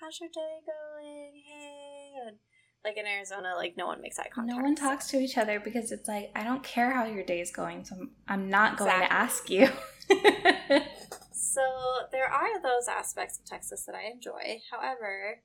[0.00, 1.42] "How's your day going?
[1.46, 2.36] Hey." And,
[2.84, 4.56] like in Arizona, like no one makes eye contact.
[4.56, 7.40] No one talks to each other because it's like I don't care how your day
[7.40, 9.08] is going, so I'm, I'm not going exactly.
[9.08, 9.68] to ask you.
[11.32, 11.62] so
[12.10, 14.60] there are those aspects of Texas that I enjoy.
[14.70, 15.42] However,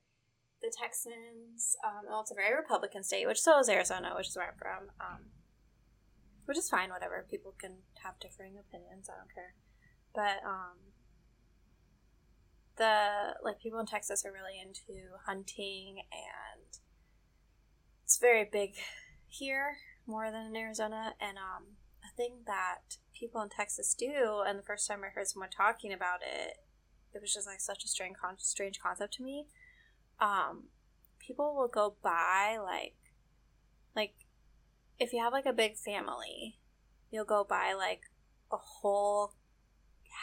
[0.60, 4.36] the Texans, um, well, it's a very Republican state, which so is Arizona, which is
[4.36, 4.90] where I'm from.
[5.00, 5.20] Um,
[6.46, 7.26] which is fine, whatever.
[7.30, 9.08] People can have differing opinions.
[9.10, 9.54] I don't care.
[10.14, 10.96] But um,
[12.78, 16.78] the like people in Texas are really into hunting, and
[18.02, 18.76] it's very big
[19.26, 21.14] here more than in Arizona.
[21.20, 25.28] And um, a thing that people in Texas do, and the first time I heard
[25.28, 26.56] someone talking about it,
[27.12, 29.46] it was just like such a strange, strange concept to me
[30.20, 30.64] um
[31.18, 32.96] people will go buy like
[33.94, 34.14] like
[34.98, 36.58] if you have like a big family
[37.10, 38.02] you'll go buy like
[38.52, 39.34] a whole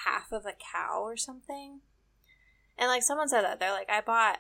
[0.03, 1.81] half of a cow or something.
[2.77, 4.39] And like someone said that they're like i bought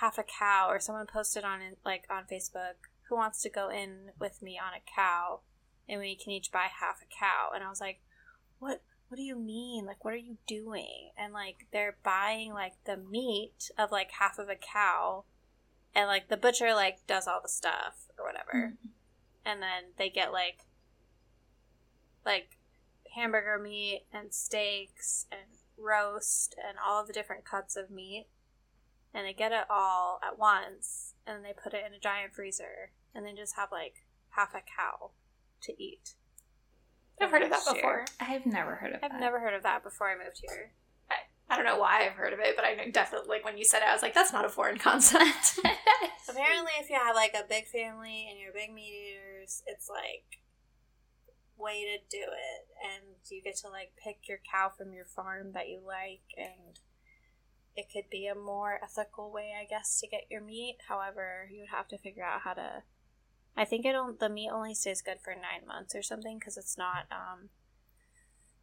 [0.00, 4.10] half a cow or someone posted on like on facebook who wants to go in
[4.20, 5.40] with me on a cow?
[5.88, 7.50] And we can each buy half a cow.
[7.54, 8.00] And i was like
[8.58, 9.86] what what do you mean?
[9.86, 11.10] Like, what are you doing?
[11.18, 15.24] And like, they're buying like the meat of like half of a cow,
[15.96, 18.88] and like the butcher like does all the stuff or whatever, mm-hmm.
[19.44, 20.60] and then they get like
[22.24, 22.58] like
[23.16, 28.28] hamburger meat and steaks and roast and all the different cuts of meat,
[29.12, 32.32] and they get it all at once, and then they put it in a giant
[32.32, 35.10] freezer, and then just have like half a cow
[35.62, 36.14] to eat.
[37.20, 38.04] I've heard of that before.
[38.18, 39.20] I've never heard of I've that.
[39.20, 40.72] never heard of that before I moved here.
[41.10, 41.14] I,
[41.52, 43.78] I don't know why I've heard of it, but I definitely, like, when you said
[43.78, 45.58] it, I was like, that's not a foreign concept.
[46.28, 50.40] Apparently, if you have, like, a big family and you're big meat eaters, it's, like,
[51.58, 52.68] way to do it.
[52.82, 56.78] And you get to, like, pick your cow from your farm that you like, and
[57.76, 60.78] it could be a more ethical way, I guess, to get your meat.
[60.88, 62.82] However, you would have to figure out how to
[63.56, 66.78] I think it the meat only stays good for nine months or something because it's
[66.78, 67.50] not um,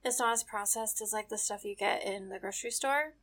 [0.03, 3.13] it's not as processed as like the stuff you get in the grocery store,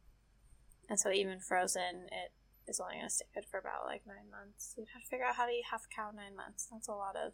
[0.89, 2.33] and so even frozen, it
[2.69, 4.75] is only gonna stay good for about like nine months.
[4.77, 6.69] You'd have to figure out how to eat half cow nine months.
[6.71, 7.33] That's a lot of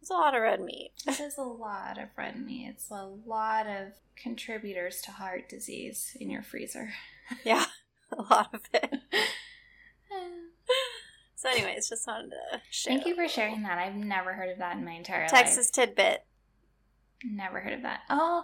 [0.00, 0.92] it's a lot of red meat.
[1.06, 2.68] It is a lot of red meat.
[2.70, 6.90] It's a lot of contributors to heart disease in your freezer.
[7.44, 7.66] Yeah,
[8.12, 8.94] a lot of it.
[11.40, 12.92] so, anyways, just wanted to share.
[12.92, 13.78] Thank you for sharing that.
[13.78, 15.30] I've never heard of that in my entire life.
[15.30, 16.26] Texas tidbit.
[17.24, 18.00] Never heard of that.
[18.10, 18.42] Oh,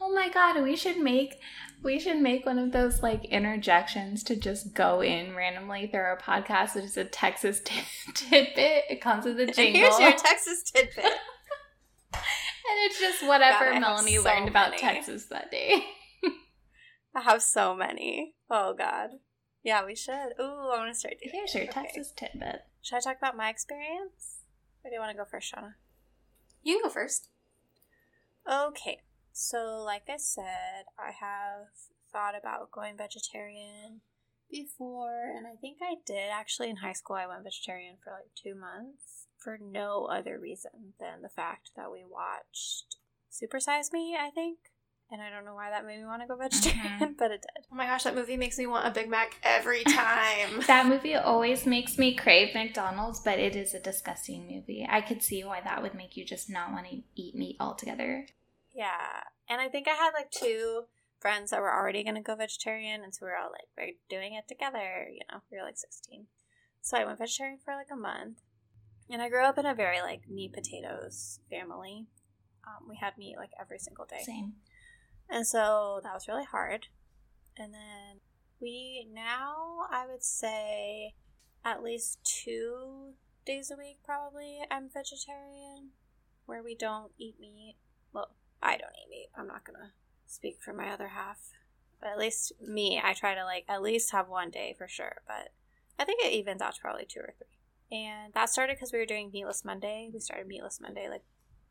[0.00, 1.40] oh my god, we should make
[1.82, 6.18] we should make one of those like interjections to just go in randomly through our
[6.18, 6.74] podcast.
[6.74, 7.82] It is a Texas t-
[8.14, 8.84] tidbit.
[8.88, 9.82] It comes with a jingle.
[9.82, 11.04] Here's your Texas tidbit.
[12.14, 12.22] and
[12.86, 14.80] it's just whatever God, Melanie so learned about many.
[14.80, 15.84] Texas that day.
[17.14, 18.36] I have so many.
[18.50, 19.10] Oh God.
[19.68, 20.32] Yeah, we should.
[20.40, 21.30] Ooh, I want to start doing.
[21.30, 21.72] Here's your Okay.
[21.72, 22.62] Texas tidbit.
[22.80, 24.38] Should I talk about my experience?
[24.82, 25.74] Or do you want to go first, Shauna?
[26.62, 27.28] You can go first.
[28.50, 31.66] Okay, so like I said, I have
[32.10, 34.00] thought about going vegetarian
[34.50, 37.16] before, and I think I did actually in high school.
[37.16, 41.92] I went vegetarian for like two months for no other reason than the fact that
[41.92, 42.96] we watched
[43.28, 44.60] Super Size Me, I think.
[45.10, 47.64] And I don't know why that made me want to go vegetarian, but it did.
[47.72, 50.60] Oh my gosh, that movie makes me want a Big Mac every time.
[50.66, 54.86] That movie always makes me crave McDonald's, but it is a disgusting movie.
[54.88, 58.26] I could see why that would make you just not want to eat meat altogether.
[58.74, 59.22] Yeah.
[59.48, 60.84] And I think I had like two
[61.20, 63.02] friends that were already going to go vegetarian.
[63.02, 65.08] And so we were all like, we're doing it together.
[65.10, 66.26] You know, we were like 16.
[66.82, 68.38] So I went vegetarian for like a month.
[69.10, 72.06] And I grew up in a very like meat potatoes family.
[72.66, 74.22] Um, we had meat like every single day.
[74.22, 74.52] Same.
[75.30, 76.86] And so that was really hard.
[77.56, 78.20] And then
[78.60, 81.14] we now, I would say,
[81.64, 83.14] at least two
[83.44, 85.90] days a week probably, I'm vegetarian,
[86.46, 87.76] where we don't eat meat.
[88.12, 88.30] Well,
[88.62, 89.28] I don't eat meat.
[89.36, 89.90] I'm not going to
[90.26, 91.38] speak for my other half.
[92.00, 95.22] But at least me, I try to like at least have one day for sure.
[95.26, 95.52] But
[95.98, 97.98] I think it evens out to probably two or three.
[97.98, 100.08] And that started because we were doing Meatless Monday.
[100.12, 101.24] We started Meatless Monday like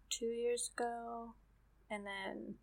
[0.10, 1.34] two years ago.
[1.90, 2.56] And then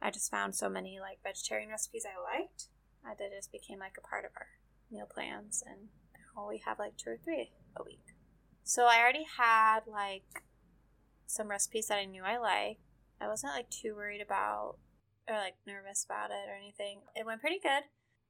[0.00, 2.66] I just found so many like vegetarian recipes I liked
[3.04, 4.46] uh, that just became like a part of our
[4.90, 5.62] meal plans.
[5.66, 5.88] And
[6.34, 8.04] now we have like two or three a week.
[8.62, 10.44] So I already had like
[11.26, 12.80] some recipes that I knew I liked.
[13.20, 14.76] I wasn't like too worried about
[15.28, 17.00] or like nervous about it or anything.
[17.14, 17.84] It went pretty good.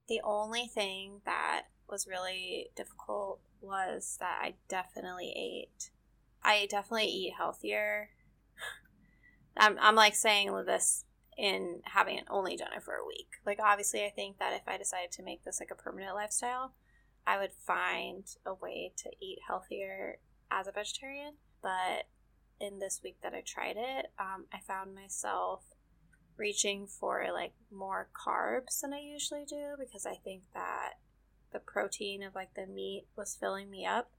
[0.09, 5.91] The only thing that was really difficult was that I definitely ate.
[6.43, 8.11] I definitely eat healthier.
[9.57, 11.05] I'm, I'm like saying this
[11.39, 13.29] in having only done it for a week.
[13.47, 16.75] Like, obviously, I think that if I decided to make this like a permanent lifestyle,
[17.27, 20.19] I would find a way to eat healthier
[20.51, 21.35] as a vegetarian.
[21.63, 22.09] But
[22.61, 25.63] in this week that I tried it, um, I found myself
[26.37, 30.95] reaching for like more carbs than I usually do because I think that
[31.53, 34.11] the protein of like the meat was filling me up.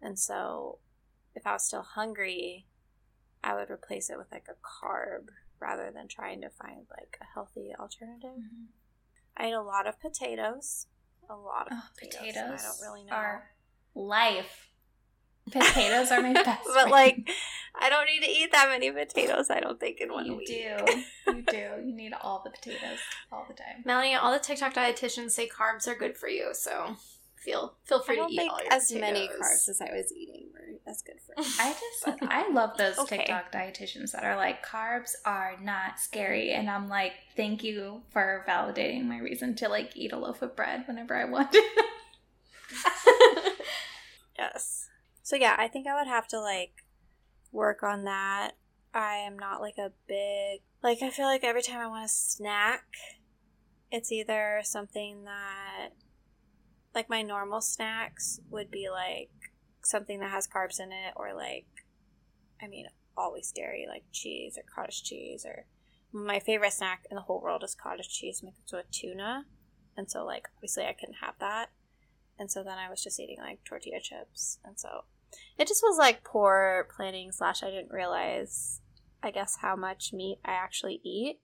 [0.00, 0.78] And so
[1.34, 2.66] if I was still hungry,
[3.44, 5.28] I would replace it with like a carb
[5.60, 8.30] rather than trying to find like a healthy alternative.
[8.38, 8.64] Mm-hmm.
[9.36, 10.86] I ate a lot of potatoes.
[11.30, 12.18] A lot of Oh, potatoes.
[12.34, 13.12] potatoes I don't really know.
[13.14, 13.50] are
[13.94, 14.64] life.
[15.50, 16.60] Potatoes are my best.
[16.66, 16.90] but friend.
[16.90, 17.30] like,
[17.78, 19.48] I don't need to eat that many potatoes.
[19.50, 20.48] I don't think in one you week.
[20.50, 21.02] You do,
[21.36, 21.86] you do.
[21.86, 22.98] You need all the potatoes
[23.32, 23.82] all the time.
[23.86, 26.96] Melanie, all the TikTok dietitians say carbs are good for you, so
[27.50, 29.00] feel feel free to don't eat think all your as potatoes.
[29.12, 31.46] many carbs as I was eating were as good for me.
[31.58, 33.18] I just I love those Okay.
[33.18, 38.44] TikTok dietitians that are like carbs are not scary and I'm like thank you for
[38.48, 41.62] validating my reason to like eat a loaf of bread whenever I want to.
[44.38, 44.88] Yes.
[45.22, 46.84] So yeah, I think I would have to like
[47.50, 48.52] work on that.
[48.94, 52.08] I am not like a big like I feel like every time I want a
[52.08, 52.84] snack,
[53.90, 55.90] it's either something that
[56.98, 59.30] like my normal snacks would be like
[59.84, 61.66] something that has carbs in it or like
[62.60, 65.66] I mean always dairy like cheese or cottage cheese or
[66.12, 69.44] my favorite snack in the whole world is cottage cheese mixed with tuna.
[69.96, 71.68] And so like obviously I couldn't have that.
[72.36, 74.58] And so then I was just eating like tortilla chips.
[74.64, 75.04] And so
[75.56, 78.80] it just was like poor planning slash I didn't realize
[79.22, 81.38] I guess how much meat I actually eat.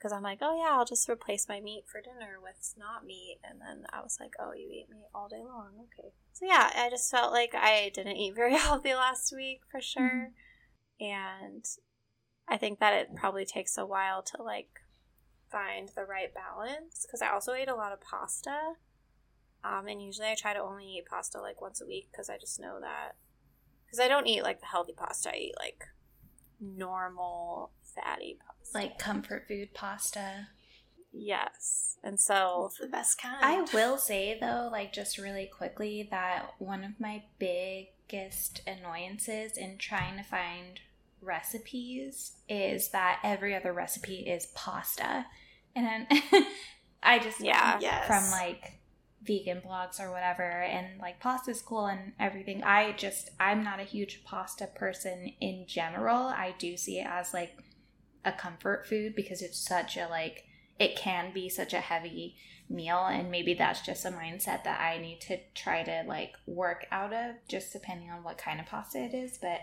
[0.00, 3.36] Because I'm like, oh yeah, I'll just replace my meat for dinner with not meat.
[3.44, 5.72] And then I was like, oh, you eat meat all day long.
[5.76, 6.08] Okay.
[6.32, 10.30] So yeah, I just felt like I didn't eat very healthy last week for sure.
[10.98, 11.64] And
[12.48, 14.70] I think that it probably takes a while to like
[15.52, 17.04] find the right balance.
[17.06, 18.58] Because I also ate a lot of pasta.
[19.62, 22.38] Um, and usually I try to only eat pasta like once a week because I
[22.38, 23.16] just know that
[23.84, 25.30] because I don't eat like the healthy pasta.
[25.34, 25.84] I eat like
[26.58, 30.48] normal fatty pasta, like comfort food pasta.
[31.12, 33.36] Yes, and so It's the best kind.
[33.40, 39.76] I will say though, like just really quickly, that one of my biggest annoyances in
[39.78, 40.80] trying to find
[41.20, 45.26] recipes is that every other recipe is pasta,
[45.74, 46.06] and
[47.02, 47.78] I just Yeah.
[47.80, 48.06] Yes.
[48.06, 48.74] from like
[49.22, 53.78] vegan blogs or whatever and like pasta is cool and everything i just i'm not
[53.78, 57.62] a huge pasta person in general i do see it as like
[58.24, 60.44] a comfort food because it's such a like
[60.78, 62.36] it can be such a heavy
[62.68, 66.86] meal and maybe that's just a mindset that i need to try to like work
[66.92, 69.60] out of just depending on what kind of pasta it is but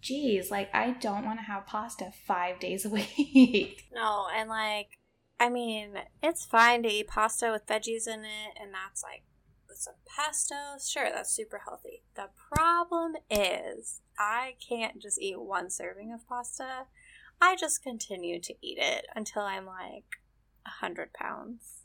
[0.00, 2.88] geez like i don't want to have pasta five days a
[3.24, 4.98] week no, and like
[5.40, 9.22] I mean, it's fine to eat pasta with veggies in it, and that's like
[9.68, 10.54] with some pesto.
[10.84, 12.02] Sure, that's super healthy.
[12.16, 16.86] The problem is, I can't just eat one serving of pasta.
[17.40, 20.04] I just continue to eat it until I'm like
[20.66, 21.82] a hundred pounds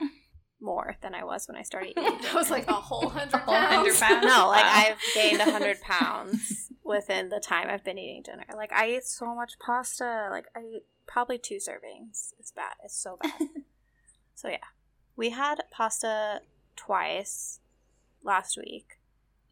[0.60, 2.18] more than I was when I started eating.
[2.22, 3.98] that was like a whole hundred pounds.
[4.00, 4.26] pounds?
[4.26, 4.72] No, like Wow.
[4.90, 8.44] I've gained a hundred pounds within the time I've been eating dinner.
[8.54, 10.28] Like I eat so much pasta.
[10.30, 12.32] Like I eat probably two servings.
[12.38, 12.74] It's bad.
[12.84, 13.32] It's so bad.
[14.34, 14.58] so yeah,
[15.16, 16.40] we had pasta
[16.76, 17.60] twice
[18.22, 18.98] last week,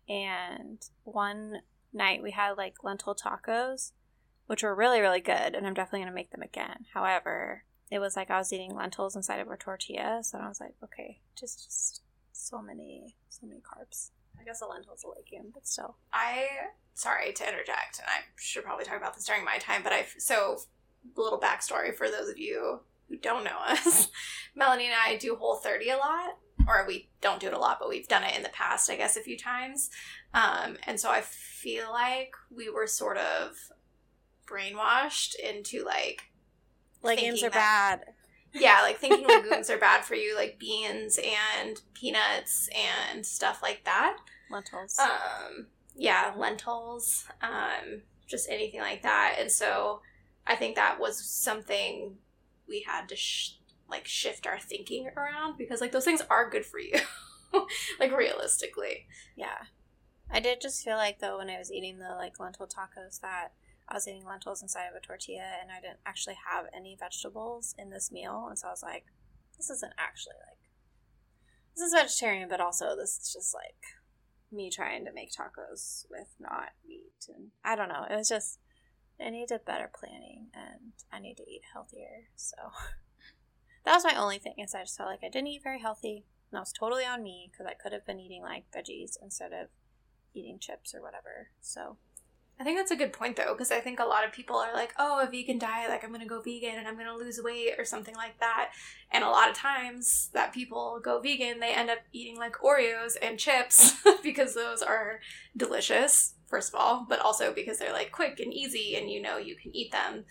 [0.09, 1.63] and one
[1.93, 3.93] night we had like lentil tacos,
[4.47, 6.87] which were really really good, and I'm definitely gonna make them again.
[6.95, 7.65] However.
[7.91, 10.75] It was like I was eating lentils inside of a tortilla, so I was like,
[10.83, 12.01] okay, just, just
[12.33, 14.11] so many, so many carbs.
[14.41, 15.97] I guess a lentil's a legume, but still.
[16.13, 16.47] I
[16.95, 20.07] sorry to interject, and I should probably talk about this during my time, but I
[20.19, 20.59] so
[21.17, 24.09] a little backstory for those of you who don't know us.
[24.55, 27.79] Melanie and I do Whole 30 a lot, or we don't do it a lot,
[27.81, 29.91] but we've done it in the past, I guess, a few times.
[30.33, 33.57] Um, and so I feel like we were sort of
[34.47, 36.23] brainwashed into like
[37.03, 38.01] Legumes are bad.
[38.55, 42.69] yeah, like thinking legumes are bad for you, like beans and peanuts
[43.13, 44.17] and stuff like that.
[44.51, 44.99] Lentils.
[44.99, 49.37] Um, yeah, lentils, um, just anything like that.
[49.39, 50.01] And so
[50.47, 52.17] I think that was something
[52.69, 53.57] we had to sh-
[53.89, 56.99] like shift our thinking around because like those things are good for you,
[58.01, 59.07] like realistically.
[59.37, 59.65] yeah.
[60.31, 63.53] I did just feel like though when I was eating the like lentil tacos that
[63.89, 67.75] I was eating lentils inside of a tortilla and I didn't actually have any vegetables
[67.79, 69.05] in this meal, and so I was like,
[69.57, 70.55] this isn't actually like
[71.77, 73.75] this is vegetarian, but also this is just like
[74.53, 78.07] me trying to make tacos with not meat, and I don't know.
[78.09, 78.61] It was just
[79.21, 82.29] I needed better planning, and I need to eat healthier.
[82.37, 82.57] So
[83.85, 84.55] that was my only thing.
[84.59, 87.23] Is I just felt like I didn't eat very healthy, and that was totally on
[87.23, 89.69] me because I could have been eating like veggies instead of
[90.33, 91.49] eating chips or whatever.
[91.61, 91.97] So
[92.59, 94.73] I think that's a good point though, because I think a lot of people are
[94.73, 97.75] like, oh, a vegan diet, like I'm gonna go vegan and I'm gonna lose weight
[97.79, 98.71] or something like that.
[99.11, 103.17] And a lot of times that people go vegan, they end up eating like Oreos
[103.21, 105.21] and chips because those are
[105.57, 109.37] delicious, first of all, but also because they're like quick and easy and you know
[109.37, 110.25] you can eat them.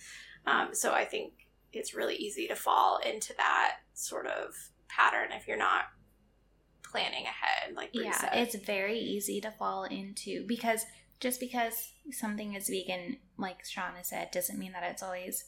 [0.45, 1.33] Um, so I think
[1.73, 4.55] it's really easy to fall into that sort of
[4.87, 5.85] pattern if you're not
[6.83, 8.29] planning ahead, like yeah, said.
[8.33, 10.85] it's very easy to fall into because
[11.23, 15.45] just because something is vegan, like Shauna said, doesn't mean that it's always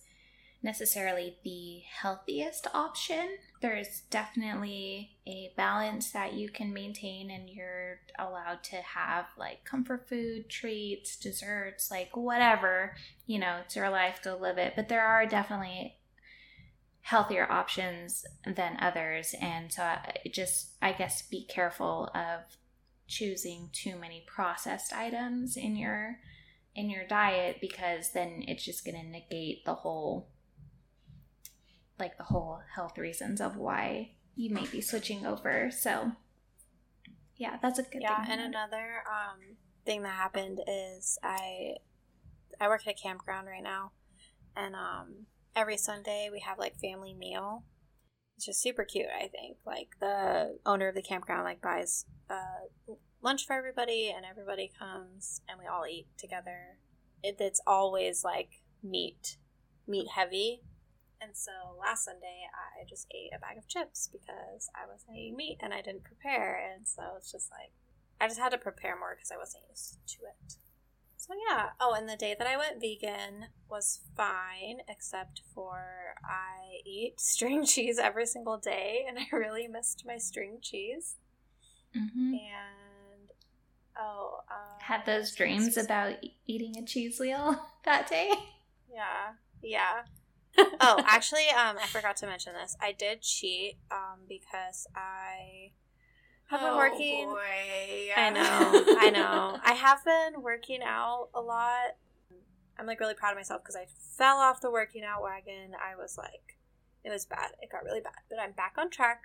[0.64, 3.28] necessarily the healthiest option.
[3.62, 10.08] There's definitely a balance that you can maintain, and you're allowed to have like comfort
[10.08, 12.96] food, treats, desserts, like whatever.
[13.28, 14.74] You know, it's your life, go live it.
[14.78, 15.98] But there are definitely
[17.02, 22.58] healthier options than others and so I just i guess be careful of
[23.08, 26.20] choosing too many processed items in your
[26.76, 30.30] in your diet because then it's just going to negate the whole
[31.98, 36.12] like the whole health reasons of why you may be switching over so
[37.38, 41.76] yeah that's a good yeah, thing and another um, thing that happened is I
[42.60, 43.92] I work at a campground right now,
[44.56, 45.26] and um,
[45.56, 47.64] every Sunday we have like family meal.
[48.38, 49.08] It's just super cute.
[49.16, 52.68] I think like the owner of the campground like buys uh,
[53.26, 56.78] lunch for everybody, and everybody comes and we all eat together.
[57.24, 59.38] It, it's always like meat,
[59.88, 60.62] meat heavy.
[61.20, 65.36] And so last Sunday I just ate a bag of chips because I wasn't eating
[65.36, 67.72] meat and I didn't prepare, and so it's just like
[68.22, 70.58] I just had to prepare more because I wasn't used to it.
[71.18, 71.70] So yeah.
[71.80, 77.66] Oh, and the day that I went vegan was fine, except for I eat string
[77.66, 81.16] cheese every single day, and I really missed my string cheese.
[81.94, 82.85] hmm And
[84.00, 86.14] oh, um, had those dreams about
[86.48, 88.32] eating a cheese wheel that day.
[88.92, 89.34] Yeah.
[89.62, 90.04] Yeah.
[90.80, 92.78] oh, actually, um, I forgot to mention this.
[92.82, 95.72] I did cheat, um, because I
[96.48, 97.28] have been Oh, working.
[97.28, 98.12] boy.
[98.16, 99.60] I know, I know.
[99.66, 101.96] I have been working out a lot.
[102.78, 103.88] I'm like really proud of myself because I
[104.18, 105.72] fell off the working out wagon.
[105.76, 106.58] I was like,
[107.04, 107.52] it was bad.
[107.62, 109.24] It got really bad, but I'm back on track.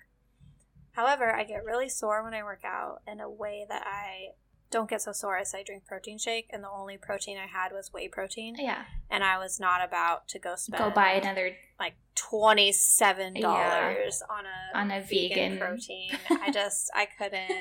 [0.93, 4.31] However, I get really sore when I work out in a way that I
[4.71, 7.71] don't get so sore as I drink protein shake, and the only protein I had
[7.73, 8.83] was whey protein, Yeah.
[9.09, 11.51] and I was not about to go spend Go buy another.
[11.79, 15.57] like twenty seven dollars on a On a vegan.
[15.57, 16.11] protein.
[16.29, 17.51] I just I couldn't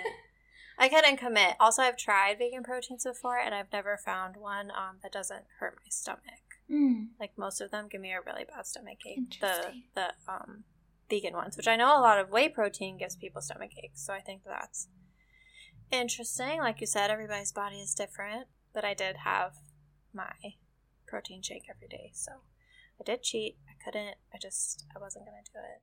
[0.78, 1.56] I couldn't commit.
[1.60, 5.74] Also, I've tried vegan proteins before, and I've never found one um, that doesn't hurt
[5.76, 6.40] my stomach.
[6.70, 7.08] Mm.
[7.18, 9.38] Like most of them give me a really bad stomach ache.
[9.40, 10.64] The the um
[11.10, 14.12] vegan ones, which I know a lot of whey protein gives people stomach aches, so
[14.14, 14.86] I think that's
[15.92, 16.58] interesting.
[16.60, 19.54] Like you said, everybody's body is different, but I did have
[20.12, 20.32] my
[21.06, 22.32] protein shake every day, so
[23.00, 23.56] I did cheat.
[23.68, 24.16] I couldn't.
[24.34, 25.82] I just I wasn't gonna do it,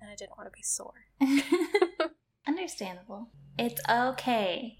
[0.00, 1.06] and I didn't want to be sore.
[2.46, 3.28] Understandable.
[3.58, 4.78] It's okay.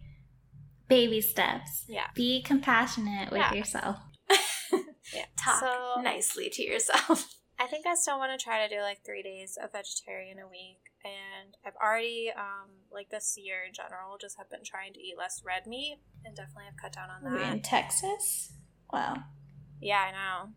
[0.89, 1.85] Baby steps.
[1.89, 2.07] Yeah.
[2.15, 3.53] Be compassionate with Yeah.
[3.55, 3.97] yourself.
[5.13, 5.27] Yeah.
[5.39, 7.29] Talk So nicely to yourself.
[7.59, 10.49] I think I still want to try to do like three days of vegetarian a
[10.49, 15.01] week, and I've already um like this year in general just have been trying to
[15.01, 17.53] eat less red meat, and definitely have cut down on We're that.
[17.53, 18.53] in Texas.
[18.93, 19.17] Wow.
[19.81, 20.51] Yeah, I know.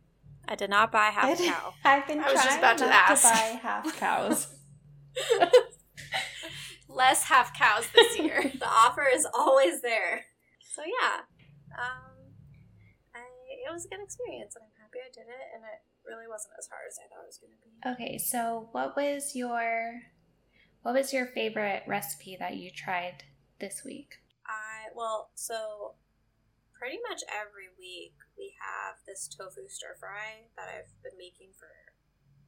[0.48, 1.74] I did not buy half a cow.
[1.84, 3.24] I've been I was just trying about to not ask.
[3.24, 4.48] to buy half cows.
[6.90, 8.42] Less half cows this year.
[8.58, 10.26] the offer is always there.
[10.74, 11.18] So yeah,
[11.78, 12.16] um,
[13.14, 13.20] I
[13.68, 16.54] it was a good experience, and I'm happy I did it, and it really wasn't
[16.58, 18.06] as hard as I thought it was going to be.
[18.06, 20.00] okay, so what was your
[20.88, 23.26] what was your favorite recipe that you tried
[23.60, 24.20] this week?
[24.48, 25.96] I well, so
[26.72, 31.68] pretty much every week we have this tofu stir fry that I've been making for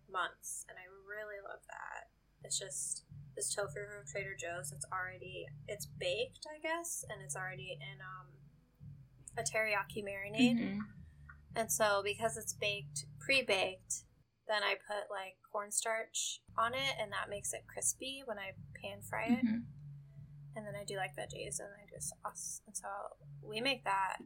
[0.10, 2.08] months, and I really love that.
[2.46, 3.04] It's just
[3.36, 4.72] this tofu from Trader Joe's.
[4.72, 8.32] It's already it's baked, I guess, and it's already in um
[9.38, 10.56] a teriyaki marinade.
[10.56, 10.80] Mhm.
[11.58, 14.04] And so because it's baked, pre-baked,
[14.50, 19.02] then I put like cornstarch on it, and that makes it crispy when I pan
[19.02, 19.64] fry it Mhm.
[20.56, 22.62] and then I do like veggies and I do sauce.
[22.66, 22.90] And so
[23.42, 24.18] we make that,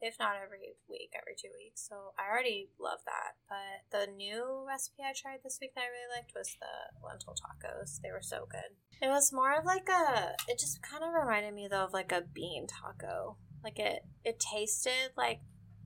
[0.00, 1.86] if not every week, every two weeks.
[1.88, 3.36] So I already love that.
[3.48, 7.34] But the new recipe I tried this week that I really liked was the lentil
[7.34, 8.00] tacos.
[8.02, 8.76] They were so good.
[9.00, 12.12] It was more of like a, it just kind of reminded me though of like
[12.12, 13.38] a bean taco.
[13.62, 15.40] Like it, it tasted like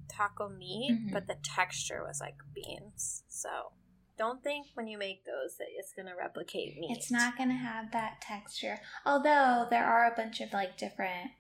[0.09, 1.13] taco meat, Mhm.
[1.13, 3.25] but the texture was like beans.
[3.29, 3.73] So
[4.17, 6.97] don't think when you make those that it's gonna replicate meat.
[6.97, 8.81] It's not going to have that texture.
[9.05, 11.33] Although there are a bunch of like different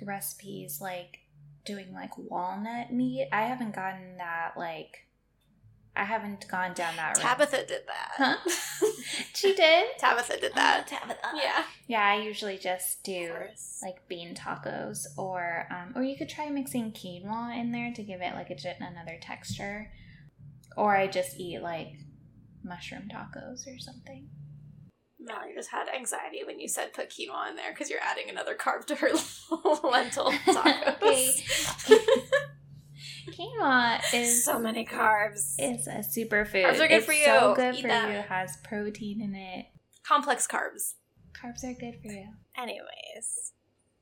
[0.00, 1.18] recipes like
[1.64, 3.28] doing like walnut meat.
[3.32, 5.06] I haven't gotten that like
[5.94, 7.38] I haven't gone down that route.
[7.38, 8.12] Tabitha did that.
[8.16, 8.36] Huh?
[9.34, 9.98] She did?
[9.98, 10.86] Tabitha did that.
[10.86, 11.32] Oh, Tabitha.
[11.34, 11.64] Yeah.
[11.86, 13.32] Yeah, I usually just do
[13.82, 18.20] like bean tacos or um, or you could try mixing quinoa in there to give
[18.20, 19.90] it like a, another texture
[20.76, 21.94] or i just eat like
[22.62, 24.28] mushroom tacos or something
[25.24, 28.56] Melanie just had anxiety when you said put quinoa in there because you're adding another
[28.56, 29.10] carb to her
[29.88, 32.28] lentil tacos.
[33.28, 33.42] Okay.
[33.60, 35.54] quinoa is so many carbs.
[35.58, 37.54] It's a superfood Carbs are good it's for so you.
[37.56, 38.10] good Eat for them.
[38.12, 39.66] you it has protein in it
[40.06, 40.94] Complex carbs.
[41.32, 43.52] carbs are good for you Anyways,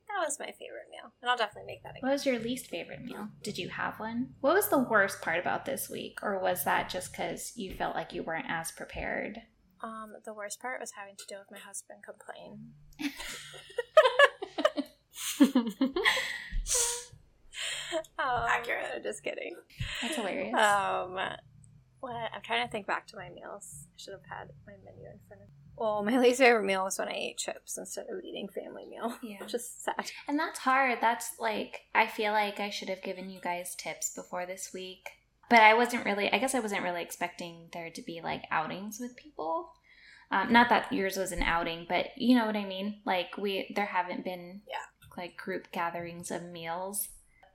[0.08, 2.00] that was my favorite meal, and I'll definitely make that again.
[2.02, 5.38] what was your least favorite meal did you have one what was the worst part
[5.38, 9.38] about this week or was that just because you felt like you weren't as prepared
[9.82, 12.72] Um, the worst part was having to deal with my husband complain.
[18.18, 19.02] um, Accurate.
[19.02, 19.54] Just kidding.
[20.02, 21.18] that's hilarious Um,
[22.00, 22.30] what?
[22.34, 23.86] I'm trying to think back to my meals.
[23.86, 25.54] I should have had my menu in front of me.
[25.76, 29.14] Well, my least favorite meal was when I ate chips instead of eating family meal.
[29.22, 29.44] Yeah.
[29.46, 30.10] Just sad.
[30.28, 30.98] And that's hard.
[31.00, 35.08] That's like, I feel like I should have given you guys tips before this week.
[35.48, 38.98] But I wasn't really, I guess I wasn't really expecting there to be like outings
[39.00, 39.72] with people.
[40.30, 43.00] Um, not that yours was an outing, but you know what I mean?
[43.04, 44.76] Like, we, there haven't been Yeah.
[45.16, 47.08] like group gatherings of meals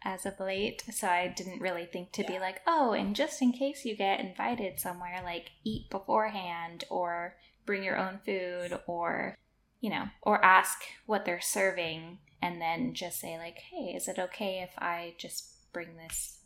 [0.05, 0.83] as of late.
[0.93, 4.21] So I didn't really think to be like, oh, and just in case you get
[4.21, 7.35] invited somewhere, like eat beforehand or
[7.65, 9.35] bring your own food or
[9.81, 14.17] you know, or ask what they're serving and then just say, like, hey, is it
[14.17, 16.39] okay if I just bring this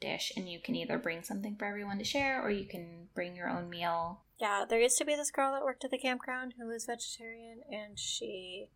[0.00, 3.36] dish and you can either bring something for everyone to share or you can bring
[3.36, 4.22] your own meal?
[4.40, 7.60] Yeah, there used to be this girl that worked at the campground who was vegetarian,
[7.70, 8.70] and she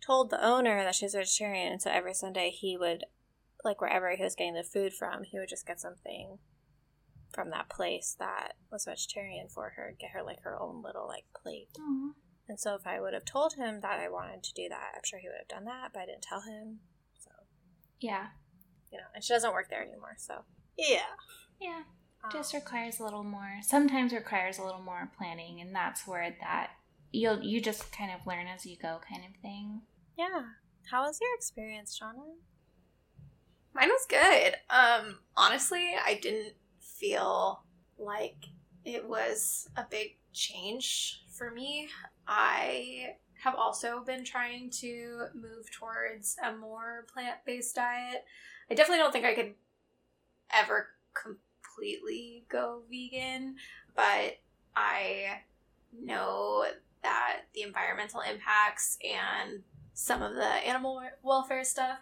[0.00, 3.04] told the owner that she's vegetarian, and so every Sunday he would,
[3.64, 6.38] like wherever he was getting the food from, he would just get something
[7.32, 11.24] from that place that was vegetarian for her, get her like her own little like
[11.40, 11.68] plate.
[11.80, 12.10] Aw.
[12.48, 15.00] And so if I would have told him that I wanted to do that, I'm
[15.04, 16.80] sure he would have done that, but I didn't tell him.
[17.18, 17.30] So,
[18.00, 18.28] Yeah.
[18.92, 20.44] you know, and she doesn't work there anymore, so.
[20.76, 21.16] Yeah.
[21.58, 21.82] Yeah.
[22.22, 23.58] Um, Just requires a little more.
[23.62, 26.72] Sometimes requires a little more planning, and that's where that
[27.12, 29.82] you'll you just kind of learn as you go, kind of thing.
[30.18, 30.42] yeah.
[30.90, 32.34] How was your experience, Shauna?
[33.74, 34.54] Mine was good.
[34.70, 37.62] Um, honestly, I didn't feel
[37.98, 38.46] like
[38.84, 41.88] it was a big change for me.
[42.28, 48.24] I have also been trying to move towards a more plant based diet.
[48.70, 49.54] I definitely don't think I could
[50.52, 53.56] ever completely go vegan,
[53.96, 54.38] but
[54.76, 55.40] I
[55.92, 56.64] know
[57.02, 59.62] that the environmental impacts and
[59.94, 61.98] some of the animal welfare stuff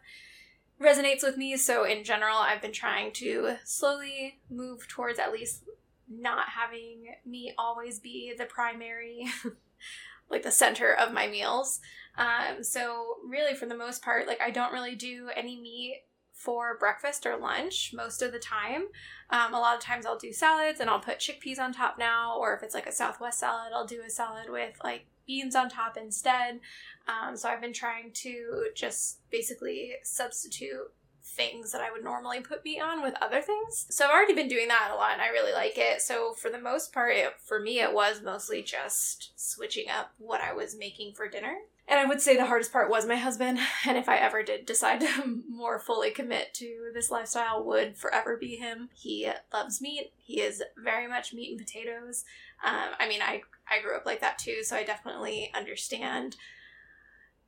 [0.82, 1.56] resonates with me.
[1.56, 5.64] So, in general, I've been trying to slowly move towards at least
[6.08, 9.26] not having meat always be the primary,
[10.30, 11.80] like the center of my meals.
[12.16, 16.02] Um, so, really, for the most part, like I don't really do any meat
[16.32, 18.86] for breakfast or lunch most of the time.
[19.30, 22.36] Um, a lot of times I'll do salads and I'll put chickpeas on top now,
[22.36, 25.68] or if it's like a Southwest salad, I'll do a salad with like beans on
[25.68, 26.60] top instead.
[27.08, 30.92] Um, so I've been trying to just basically substitute
[31.24, 33.86] things that I would normally put meat on with other things.
[33.90, 36.02] So I've already been doing that a lot and I really like it.
[36.02, 40.40] So for the most part, it, for me, it was mostly just switching up what
[40.40, 41.54] I was making for dinner.
[41.88, 43.58] And I would say the hardest part was my husband.
[43.86, 48.36] And if I ever did decide to more fully commit to this lifestyle, would forever
[48.36, 48.90] be him.
[48.94, 50.12] He loves meat.
[50.16, 52.24] He is very much meat and potatoes.
[52.64, 56.36] Um, I mean, I I grew up like that too, so I definitely understand.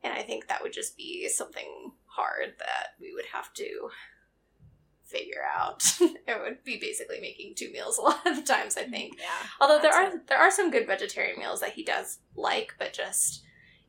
[0.02, 3.90] And I think that would just be something hard that we would have to
[5.04, 5.82] figure out.
[6.00, 9.18] it would be basically making two meals a lot of the times, I think.
[9.18, 9.48] Yeah.
[9.60, 13.42] Although there are there are some good vegetarian meals that he does like, but just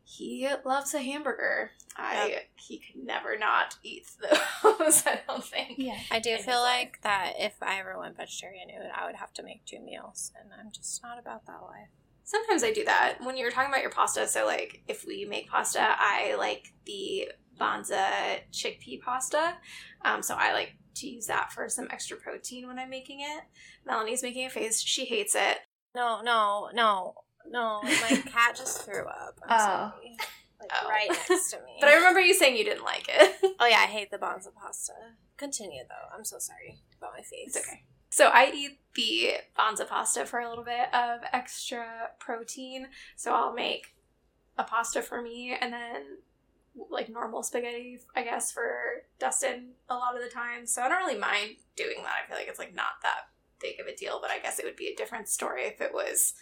[0.04, 1.72] he loves a hamburger.
[1.98, 5.04] I he could never not eat those.
[5.08, 5.76] I don't think.
[5.78, 5.98] Yeah.
[6.12, 9.34] I do feel like that if I ever went vegetarian, it would, I would have
[9.34, 11.90] to make two meals, and I'm just not about that life.
[12.26, 13.18] Sometimes I do that.
[13.24, 16.74] When you were talking about your pasta, so like if we make pasta, I like
[16.86, 19.54] the Banza chickpea pasta.
[20.04, 23.44] Um, so I like to use that for some extra protein when I'm making it.
[23.86, 24.82] Melanie's making a face.
[24.82, 25.58] She hates it.
[25.96, 27.14] No, no, no,
[27.48, 27.82] no.
[27.84, 27.92] My
[28.26, 29.40] cat just threw up.
[29.48, 29.66] I'm Oh.
[29.94, 30.18] sorry.
[30.60, 30.90] Like Oh.
[30.90, 31.78] right next to me.
[31.80, 33.36] But I remember you saying you didn't like it.
[33.60, 34.94] Oh yeah, I hate the Banza pasta.
[35.38, 36.16] Continue though.
[36.18, 37.56] I'm so sorry about my face.
[37.56, 37.84] It's okay.
[38.16, 41.86] So I eat the Banza pasta for a little bit of extra
[42.18, 42.88] protein.
[43.18, 43.94] So I'll make
[44.58, 46.20] a pasta for me and then
[46.90, 50.66] like normal spaghetti, I guess, for Dustin a lot of the time.
[50.66, 52.14] So I don't really mind doing that.
[52.24, 53.28] I feel like it's like not that
[53.60, 55.94] big of a deal, but I guess it would be a different story if it
[55.94, 56.36] was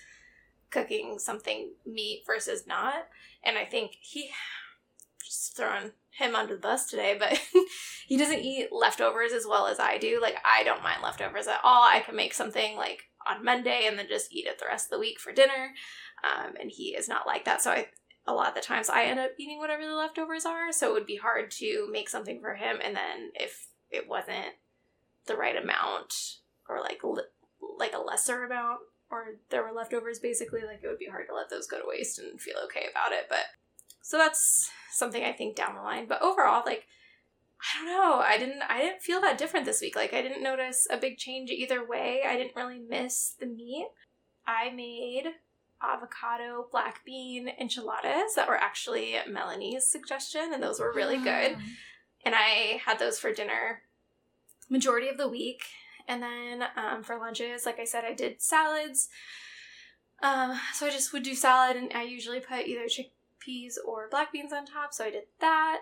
[0.70, 3.08] cooking something meat versus not.
[3.44, 4.30] And I think he
[5.26, 7.40] just throwing him under the bus today, but
[8.08, 10.20] he doesn't eat leftovers as well as I do.
[10.22, 11.84] Like I don't mind leftovers at all.
[11.84, 14.92] I can make something like on Monday and then just eat it the rest of
[14.92, 15.72] the week for dinner.
[16.24, 17.62] Um, and he is not like that.
[17.62, 17.88] So I
[18.26, 20.72] a lot of the times I end up eating whatever the leftovers are.
[20.72, 24.56] So it would be hard to make something for him and then if it wasn't
[25.28, 26.14] the right amount
[26.70, 27.24] or like li-
[27.78, 31.36] like a lesser amount or there were leftovers basically like it would be hard to
[31.36, 33.46] let those go to waste and feel okay about it but
[34.04, 36.06] so that's something i think down the line.
[36.08, 36.86] But overall like
[37.60, 38.20] i don't know.
[38.20, 39.96] I didn't i didn't feel that different this week.
[39.96, 42.22] Like i didn't notice a big change either way.
[42.28, 43.88] I didn't really miss the meat.
[44.46, 45.26] I made
[45.82, 51.58] avocado black bean enchiladas that were actually melanie's suggestion and those were really good.
[52.26, 53.82] And I had those for dinner
[54.70, 55.64] majority of the week.
[56.08, 59.10] And then um, for lunches, like I said, I did salads.
[60.22, 62.88] Um, so I just would do salad, and I usually put either
[63.44, 64.94] chickpeas or black beans on top.
[64.94, 65.80] So I did that.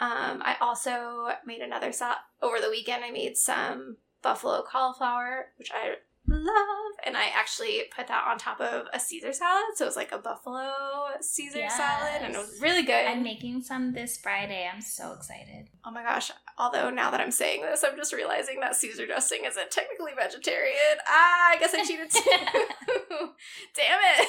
[0.00, 3.04] Um, I also made another salad over the weekend.
[3.04, 5.94] I made some buffalo cauliflower, which I
[6.26, 9.64] love, and I actually put that on top of a Caesar salad.
[9.76, 10.72] So it was like a buffalo
[11.20, 13.06] Caesar salad, and it was really good.
[13.06, 14.68] I'm making some this Friday.
[14.72, 15.68] I'm so excited.
[15.84, 16.30] Oh my gosh.
[16.58, 20.98] Although now that I'm saying this, I'm just realizing that Caesar dressing isn't technically vegetarian.
[21.08, 22.20] Ah, I guess I cheated too.
[23.74, 24.28] Damn it.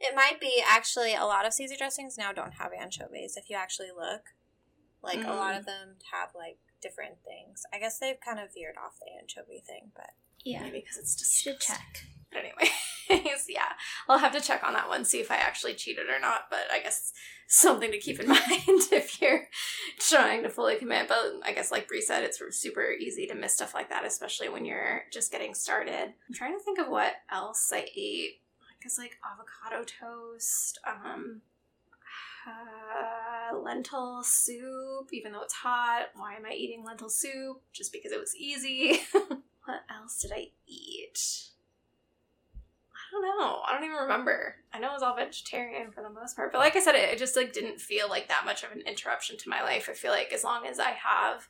[0.00, 3.36] It might be actually a lot of Caesar dressings now don't have anchovies.
[3.36, 4.22] If you actually look,
[5.02, 5.58] like a lot Mm.
[5.60, 7.62] of them have like different things.
[7.72, 10.10] I guess they've kind of veered off the anchovy thing, but
[10.44, 10.62] Yeah.
[10.62, 12.06] Maybe because it's just should check.
[12.32, 13.72] But anyways, yeah,
[14.08, 16.42] I'll have to check on that one, see if I actually cheated or not.
[16.48, 17.12] But I guess
[17.48, 18.40] something to keep in mind
[18.92, 19.48] if you're
[19.98, 21.08] trying to fully commit.
[21.08, 24.48] But I guess, like Brie said, it's super easy to miss stuff like that, especially
[24.48, 26.14] when you're just getting started.
[26.28, 28.40] I'm trying to think of what else I ate.
[28.62, 31.40] I guess like avocado toast, um,
[32.46, 36.08] uh, lentil soup, even though it's hot.
[36.14, 37.62] Why am I eating lentil soup?
[37.72, 39.00] Just because it was easy.
[39.12, 41.18] what else did I eat?
[43.10, 43.60] I don't know.
[43.66, 44.54] I don't even remember.
[44.72, 47.08] I know it was all vegetarian for the most part, but like I said, it,
[47.08, 49.88] it just like didn't feel like that much of an interruption to my life.
[49.90, 51.48] I feel like as long as I have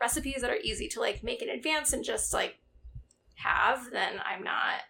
[0.00, 2.56] recipes that are easy to like make in advance and just like
[3.36, 4.80] have, then I'm not.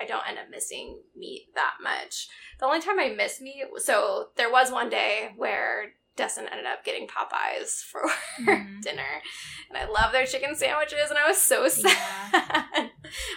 [0.00, 2.28] I don't end up missing meat that much.
[2.60, 6.84] The only time I miss meat, so there was one day where Dustin ended up
[6.84, 8.02] getting Popeyes for
[8.40, 8.80] mm-hmm.
[8.80, 9.22] dinner.
[9.70, 11.94] And I love their chicken sandwiches, and I was so sad.
[12.32, 12.88] Yeah.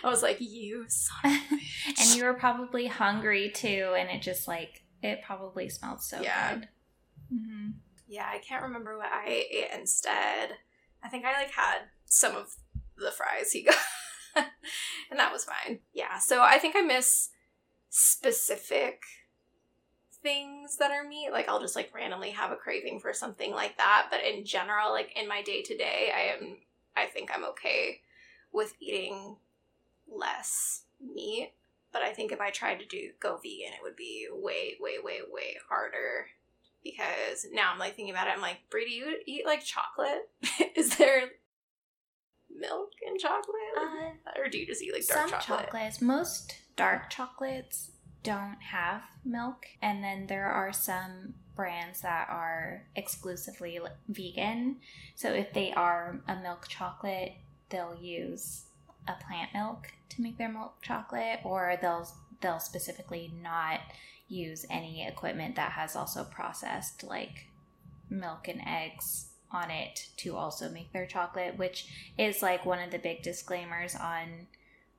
[0.03, 1.39] I was like, you son
[1.99, 6.55] And you were probably hungry too, and it just like, it probably smelled so yeah.
[6.55, 6.67] good.
[7.33, 7.69] Mm-hmm.
[8.09, 10.49] Yeah, I can't remember what I ate instead.
[11.03, 12.55] I think I like had some of
[12.97, 13.75] the fries he got.
[15.09, 15.79] and that was fine.
[15.93, 17.29] Yeah, so I think I miss
[17.89, 19.01] specific
[20.21, 21.29] things that are meat.
[21.31, 24.07] Like I'll just like randomly have a craving for something like that.
[24.09, 26.57] But in general, like in my day to day, I am
[26.95, 28.01] I think I'm okay
[28.51, 29.37] with eating
[30.11, 31.53] less meat.
[31.91, 34.95] But I think if I tried to do go vegan, it would be way, way,
[35.03, 36.27] way, way harder.
[36.83, 40.29] Because now I'm like thinking about it, I'm like, Brie, do you eat like chocolate?
[40.75, 41.29] Is there
[42.49, 43.55] milk in chocolate?
[43.77, 45.65] Uh, or do you just eat like dark some chocolate?
[45.65, 46.01] chocolates.
[46.01, 47.90] Most dark chocolates
[48.23, 49.65] don't have milk.
[49.81, 54.77] And then there are some brands that are exclusively vegan.
[55.15, 57.33] So if they are a milk chocolate,
[57.69, 58.63] they'll use
[59.07, 62.07] a plant milk to make their milk chocolate or they'll
[62.41, 63.79] they'll specifically not
[64.27, 67.47] use any equipment that has also processed like
[68.09, 72.91] milk and eggs on it to also make their chocolate, which is like one of
[72.91, 74.47] the big disclaimers on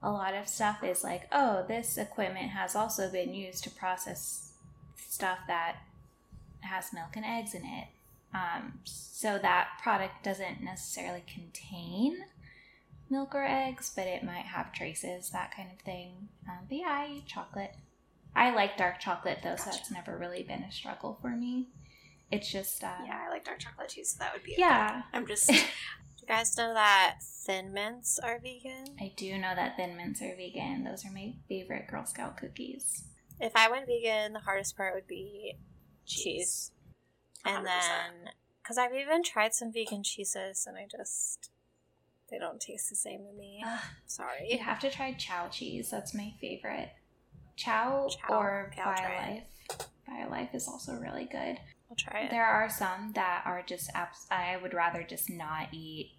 [0.02, 4.52] a lot of stuff is like, oh, this equipment has also been used to process
[4.96, 5.76] stuff that
[6.60, 7.88] has milk and eggs in it.
[8.34, 12.24] Um, so that product doesn't necessarily contain
[13.10, 16.28] milk or eggs, but it might have traces, that kind of thing.
[16.48, 17.74] Um, but yeah, I eat chocolate.
[18.34, 19.64] I like dark chocolate though, gotcha.
[19.64, 21.68] so that's never really been a struggle for me.
[22.30, 25.02] It's just uh, yeah, I like dark chocolate too, so that would be yeah.
[25.12, 25.52] I'm just
[26.32, 28.96] guys know that Thin Mints are vegan?
[28.98, 30.82] I do know that Thin Mints are vegan.
[30.84, 33.04] Those are my favorite Girl Scout cookies.
[33.38, 35.56] If I went vegan, the hardest part would be
[36.06, 36.24] cheese.
[36.24, 36.70] cheese.
[37.44, 38.30] And then,
[38.62, 41.50] because I've even tried some vegan cheeses and I just,
[42.30, 43.62] they don't taste the same to me.
[44.06, 44.48] Sorry.
[44.52, 45.90] You have to try Chao cheese.
[45.90, 46.92] That's my favorite.
[47.56, 48.38] Chao, Chao.
[48.38, 49.42] or Violife.
[50.08, 51.58] Violife is also really good.
[51.90, 52.30] I'll try it.
[52.30, 56.12] There are some that are just abs- I would rather just not eat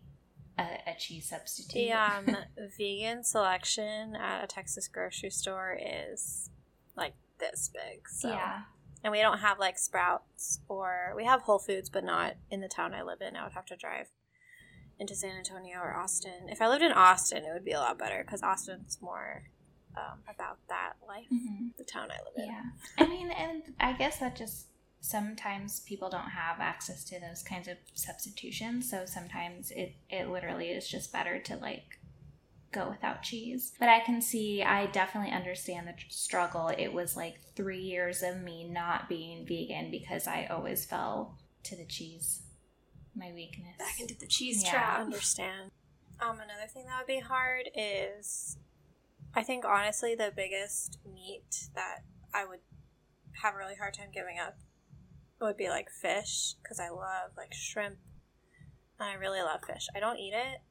[0.57, 1.73] a, a cheese substitute.
[1.73, 2.37] The um,
[2.77, 6.49] vegan selection at a Texas grocery store is
[6.95, 8.07] like this big.
[8.09, 8.29] So.
[8.29, 8.61] Yeah.
[9.03, 12.69] And we don't have like Sprouts or we have Whole Foods, but not in the
[12.69, 13.35] town I live in.
[13.35, 14.07] I would have to drive
[14.97, 16.47] into San Antonio or Austin.
[16.47, 19.43] If I lived in Austin, it would be a lot better because Austin's more
[19.97, 21.67] um, about that life, mm-hmm.
[21.77, 22.45] the town I live in.
[22.45, 22.63] Yeah.
[22.97, 24.67] I mean, and I guess that just
[25.03, 30.69] sometimes people don't have access to those kinds of substitutions so sometimes it it literally
[30.69, 31.99] is just better to like
[32.71, 33.73] go without cheese.
[33.79, 36.69] But i can see i definitely understand the struggle.
[36.69, 41.75] It was like three years of me not being vegan because i always fell to
[41.75, 42.43] the cheese
[43.13, 43.75] my weakness.
[43.77, 44.71] Back into the cheese yeah.
[44.71, 44.99] trap.
[44.99, 45.71] I understand.
[46.21, 48.57] Um another thing that would be hard is
[49.35, 52.59] i think honestly the biggest meat that i would
[53.41, 54.55] have a really hard time giving up
[55.43, 57.97] would be like fish because I love like shrimp
[58.99, 59.87] and I really love fish.
[59.95, 60.61] I don't eat it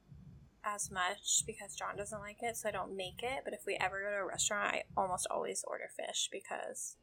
[0.65, 3.41] as much because John doesn't like it, so I don't make it.
[3.43, 6.97] But if we ever go to a restaurant, I almost always order fish because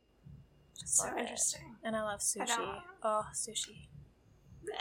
[0.79, 1.77] just so interesting.
[1.83, 1.87] It.
[1.87, 2.59] And I love sushi.
[2.59, 3.89] Um, oh, sushi.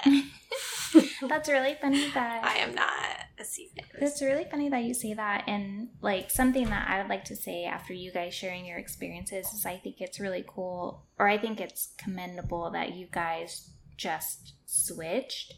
[1.27, 3.71] That's really funny that I am not a.
[4.01, 7.35] It's really funny that you say that, and like something that I would like to
[7.35, 11.37] say after you guys sharing your experiences is I think it's really cool, or I
[11.37, 15.53] think it's commendable that you guys just switched.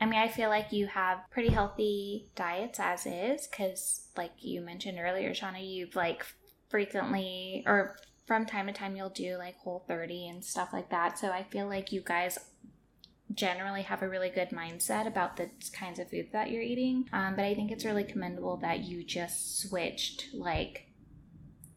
[0.00, 4.60] I mean, I feel like you have pretty healthy diets as is, because like you
[4.60, 6.24] mentioned earlier, Shauna, you've like
[6.68, 11.18] frequently or from time to time you'll do like whole 30 and stuff like that.
[11.18, 12.38] So I feel like you guys
[13.34, 17.08] generally have a really good mindset about the kinds of food that you're eating.
[17.12, 20.88] Um, but I think it's really commendable that you just switched like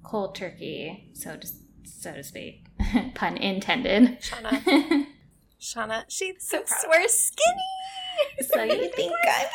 [0.03, 1.47] cold turkey, so to,
[1.83, 2.65] so to speak.
[3.15, 4.21] Pun intended.
[4.21, 5.05] Shauna.
[5.59, 8.47] Shauna, she So thinks we're skinny.
[8.53, 9.45] so you think I'm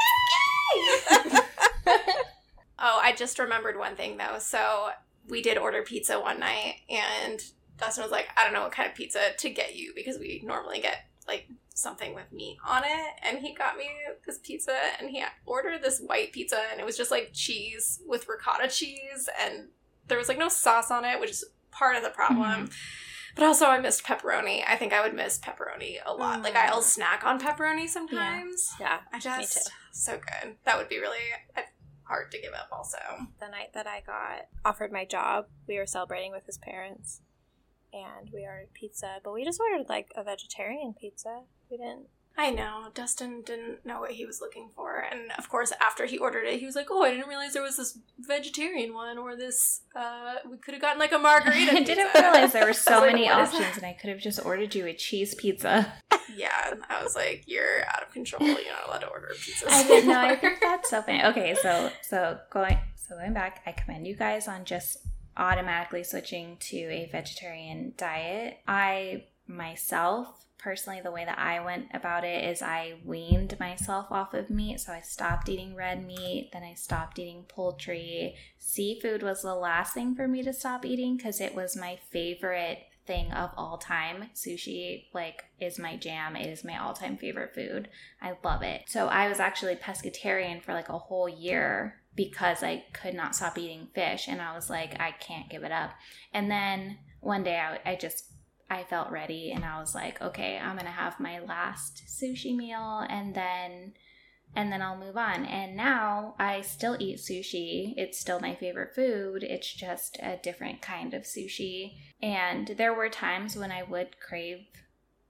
[1.06, 1.40] skinny?
[2.86, 4.38] Oh, I just remembered one thing though.
[4.38, 4.90] So
[5.28, 7.40] we did order pizza one night, and
[7.78, 10.42] Dustin was like, "I don't know what kind of pizza to get you because we
[10.44, 13.90] normally get like something with meat on it." And he got me
[14.26, 18.28] this pizza, and he ordered this white pizza, and it was just like cheese with
[18.28, 19.68] ricotta cheese, and
[20.08, 22.70] there was like no sauce on it, which is part of the problem.
[23.36, 24.62] But also, I missed pepperoni.
[24.64, 26.42] I think I would miss pepperoni a lot.
[26.42, 26.84] Like I'll Mm.
[26.84, 28.72] snack on pepperoni sometimes.
[28.78, 30.56] Yeah, I just so good.
[30.64, 31.18] That would be really
[31.56, 31.62] uh,
[32.04, 32.68] hard to give up.
[32.70, 32.98] Also,
[33.40, 37.22] the night that I got offered my job, we were celebrating with his parents,
[37.92, 39.18] and we ordered pizza.
[39.24, 41.40] But we just ordered like a vegetarian pizza.
[41.70, 42.06] We didn't.
[42.36, 46.18] I know Dustin didn't know what he was looking for, and of course, after he
[46.18, 49.36] ordered it, he was like, "Oh, I didn't realize there was this vegetarian one, or
[49.36, 49.82] this.
[49.94, 53.12] Uh, we could have gotten like a margherita." I didn't realize there were so like,
[53.12, 55.92] many options, and I could have just ordered you a cheese pizza.
[56.34, 58.42] Yeah, I was like, "You're out of control.
[58.44, 60.20] You're not allowed to order pizzas." I didn't know.
[60.20, 61.22] I think that's so funny.
[61.24, 64.98] Okay, so so going so going back, I commend you guys on just
[65.36, 68.58] automatically switching to a vegetarian diet.
[68.66, 74.32] I myself personally the way that I went about it is I weaned myself off
[74.32, 74.80] of meat.
[74.80, 78.34] So I stopped eating red meat, then I stopped eating poultry.
[78.58, 82.78] Seafood was the last thing for me to stop eating because it was my favorite
[83.06, 84.30] thing of all time.
[84.34, 86.34] Sushi like is my jam.
[86.34, 87.88] It is my all-time favorite food.
[88.22, 88.84] I love it.
[88.86, 93.58] So I was actually pescatarian for like a whole year because I could not stop
[93.58, 95.90] eating fish and I was like I can't give it up.
[96.32, 98.30] And then one day I, I just
[98.70, 102.56] I felt ready and I was like, okay, I'm going to have my last sushi
[102.56, 103.92] meal and then
[104.56, 105.44] and then I'll move on.
[105.46, 107.94] And now I still eat sushi.
[107.96, 109.42] It's still my favorite food.
[109.42, 111.94] It's just a different kind of sushi.
[112.22, 114.60] And there were times when I would crave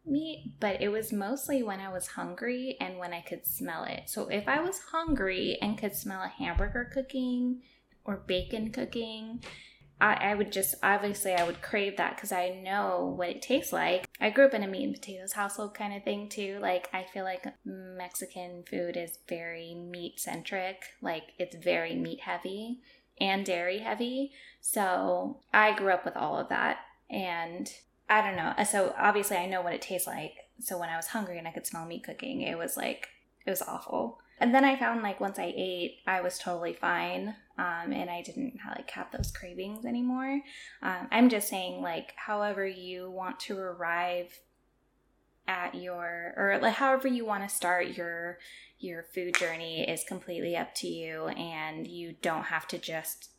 [0.07, 4.03] meat, but it was mostly when I was hungry and when I could smell it.
[4.07, 7.63] So if I was hungry and could smell a hamburger cooking
[8.05, 9.43] or bacon cooking,
[10.01, 13.73] I, I would just obviously I would crave that because I know what it tastes
[13.73, 14.09] like.
[14.21, 16.59] I grew up in a meat and potatoes household kind of thing too.
[16.61, 20.83] Like I feel like Mexican food is very meat centric.
[21.01, 22.81] Like it's very meat heavy
[23.21, 24.33] and dairy heavy.
[24.61, 26.79] So I grew up with all of that.
[27.09, 27.71] And
[28.09, 28.53] I don't know.
[28.65, 30.35] So obviously I know what it tastes like.
[30.61, 33.09] So when I was hungry and I could smell meat cooking, it was like
[33.47, 34.21] it was awful.
[34.41, 38.23] And then I found like once I ate, I was totally fine, um, and I
[38.23, 40.41] didn't like have those cravings anymore.
[40.83, 44.39] Um, I'm just saying, like, however you want to arrive
[45.47, 48.39] at your, or like however you want to start your
[48.79, 53.31] your food journey is completely up to you, and you don't have to just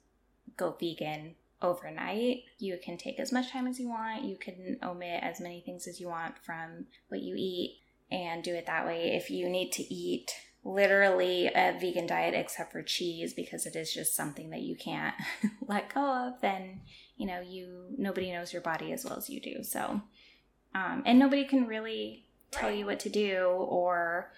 [0.55, 2.43] go vegan overnight.
[2.57, 4.23] You can take as much time as you want.
[4.23, 7.79] You can omit as many things as you want from what you eat
[8.11, 9.15] and do it that way.
[9.15, 10.31] If you need to eat
[10.65, 15.13] literally a vegan diet except for cheese because it is just something that you can't
[15.67, 16.81] let go of, then
[17.15, 19.63] you know you nobody knows your body as well as you do.
[19.63, 20.01] So,
[20.73, 24.31] um, and nobody can really tell you what to do or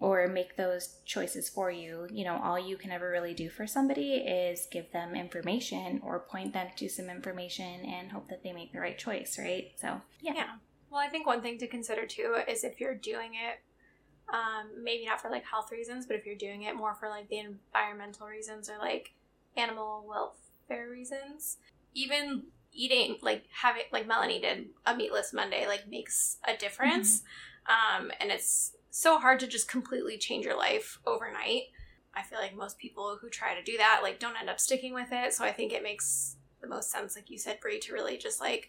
[0.00, 2.08] or make those choices for you.
[2.10, 6.18] You know, all you can ever really do for somebody is give them information or
[6.18, 9.72] point them to some information and hope that they make the right choice, right?
[9.76, 10.32] So, yeah.
[10.34, 10.50] Yeah.
[10.90, 13.60] Well, I think one thing to consider too is if you're doing it,
[14.32, 17.28] um, maybe not for like health reasons, but if you're doing it more for like
[17.28, 19.12] the environmental reasons or like
[19.56, 21.58] animal welfare reasons,
[21.94, 27.22] even eating like having like Melanie did a meatless Monday like makes a difference.
[27.68, 31.64] Um, and it's so hard to just completely change your life overnight.
[32.14, 34.94] I feel like most people who try to do that like don't end up sticking
[34.94, 35.32] with it.
[35.34, 38.40] So I think it makes the most sense, like you said, Brie, to really just
[38.40, 38.68] like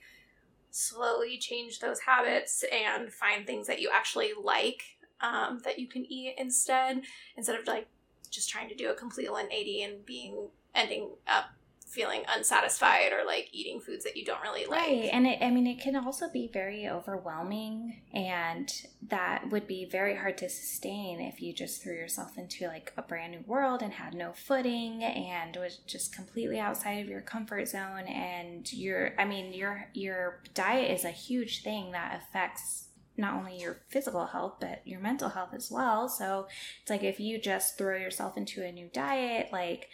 [0.72, 4.84] slowly change those habits and find things that you actually like
[5.22, 7.02] um, that you can eat instead
[7.38, 7.88] instead of like
[8.30, 11.46] just trying to do a complete 180 and being ending up
[11.92, 15.10] feeling unsatisfied or like eating foods that you don't really like Right.
[15.12, 18.72] And it, I mean, it can also be very overwhelming, and
[19.10, 23.02] that would be very hard to sustain if you just threw yourself into like a
[23.02, 27.68] brand new world and had no footing and was just completely outside of your comfort
[27.68, 28.08] zone.
[28.08, 32.88] And your, I mean, your your diet is a huge thing that affects
[33.22, 36.10] not only your physical health but your mental health as well.
[36.10, 36.48] So
[36.82, 39.88] it's like if you just throw yourself into a new diet, like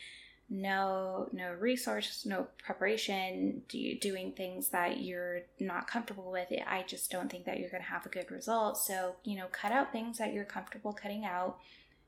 [0.49, 7.11] no no resource no preparation do doing things that you're not comfortable with i just
[7.11, 9.91] don't think that you're going to have a good result so you know cut out
[9.91, 11.57] things that you're comfortable cutting out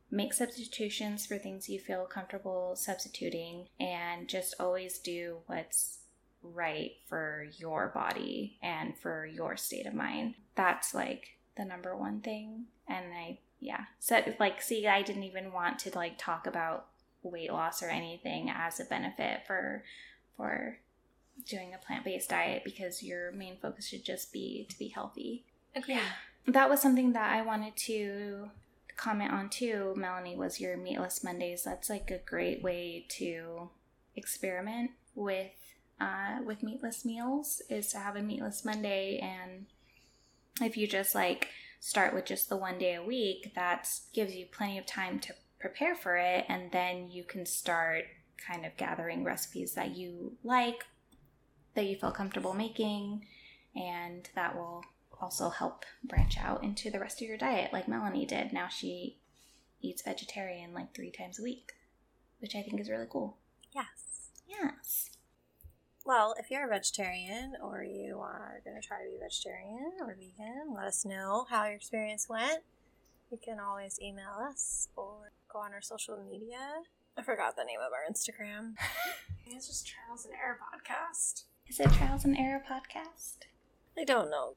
[0.10, 6.00] make substitutions for things you feel comfortable substituting and just always do what's
[6.42, 10.36] right for your body and for your state of mind.
[10.60, 12.66] That's like the number one thing.
[12.86, 13.86] And I, yeah.
[14.00, 16.88] So, like, see, I didn't even want to like talk about
[17.24, 19.86] weight loss or anything as a benefit for,
[20.36, 20.80] for
[21.48, 25.46] doing a plant-based diet because your main focus should just be to be healthy.
[25.74, 25.96] Agreed.
[25.96, 26.02] Yeah.
[26.48, 28.50] That was something that I wanted to
[28.98, 31.64] comment on too, Melanie, was your meatless Mondays.
[31.64, 33.70] That's like a great way to
[34.16, 35.52] experiment with
[36.02, 39.66] uh, with meatless meals is to have a meatless Monday and
[40.62, 44.46] if you just like start with just the one day a week, that gives you
[44.46, 48.06] plenty of time to prepare for it and then you can start
[48.48, 50.86] kind of gathering recipes that you like
[51.76, 53.26] that you feel comfortable making
[53.76, 54.84] and that will
[55.22, 58.54] also help branch out into the rest of your diet like Melanie did.
[58.54, 59.18] Now she
[59.82, 61.74] eats vegetarian like 3 times a week,
[62.40, 63.38] which I think is really cool.
[63.74, 64.30] Yes.
[64.48, 65.12] Yes.
[66.06, 70.16] Well, if you're a vegetarian or you are going to try to be vegetarian or
[70.16, 72.64] vegan, let us know how your experience went.
[73.32, 76.58] You can always email us or go on our social media.
[77.18, 78.76] I forgot the name of our Instagram.
[79.52, 81.46] It's just Trials and Error podcast.
[81.68, 83.48] Is it Trials and Error podcast?
[83.98, 84.56] I don't know.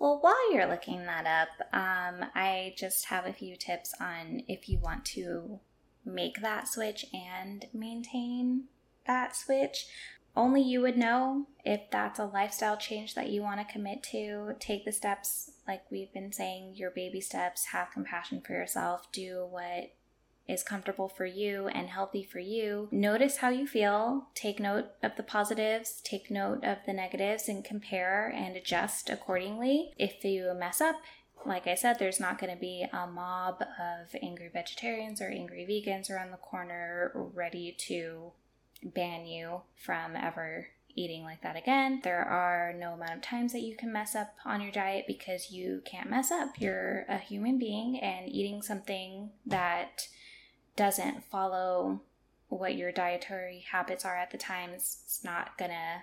[0.00, 4.68] Well, while you're looking that up, um, I just have a few tips on if
[4.68, 5.60] you want to
[6.04, 8.64] make that switch and maintain
[9.06, 9.86] that switch.
[10.34, 14.54] Only you would know if that's a lifestyle change that you want to commit to.
[14.58, 19.46] Take the steps, like we've been saying, your baby steps, have compassion for yourself, do
[19.48, 19.92] what
[20.48, 22.88] is comfortable for you and healthy for you.
[22.90, 24.28] Notice how you feel.
[24.34, 29.92] Take note of the positives, take note of the negatives, and compare and adjust accordingly.
[29.98, 30.96] If you mess up,
[31.44, 35.66] like I said, there's not going to be a mob of angry vegetarians or angry
[35.68, 38.32] vegans around the corner ready to
[38.82, 42.00] ban you from ever eating like that again.
[42.04, 45.50] There are no amount of times that you can mess up on your diet because
[45.50, 46.60] you can't mess up.
[46.60, 50.08] You're a human being, and eating something that
[50.76, 52.00] doesn't follow
[52.48, 56.02] what your dietary habits are at the time it's not gonna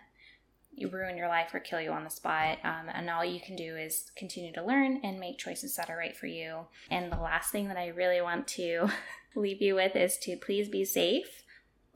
[0.91, 3.75] ruin your life or kill you on the spot um, and all you can do
[3.75, 7.51] is continue to learn and make choices that are right for you and the last
[7.51, 8.87] thing that i really want to
[9.35, 11.43] leave you with is to please be safe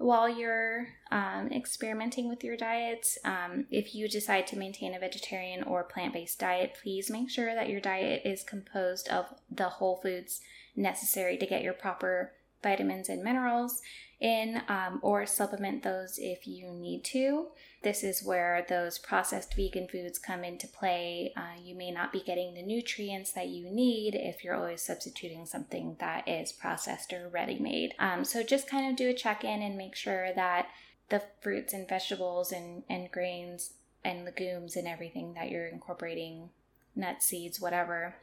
[0.04, 3.18] while you're um, experimenting with your diets.
[3.24, 7.56] Um, if you decide to maintain a vegetarian or plant based diet, please make sure
[7.56, 10.42] that your diet is composed of the whole foods
[10.76, 13.82] necessary to get your proper vitamins and minerals
[14.24, 17.48] in, um, or supplement those if you need to.
[17.84, 21.34] This is where those processed vegan foods come into play.
[21.36, 25.46] Uh, you may not be getting the nutrients that you need if you're always substituting
[25.46, 27.94] something that is processed or ready made.
[28.00, 30.68] Um, so just kind of do a check in and make sure that
[31.10, 33.74] the fruits and vegetables and, and grains
[34.06, 36.50] and legumes and everything that you're incorporating,
[36.96, 38.16] nuts, seeds, whatever,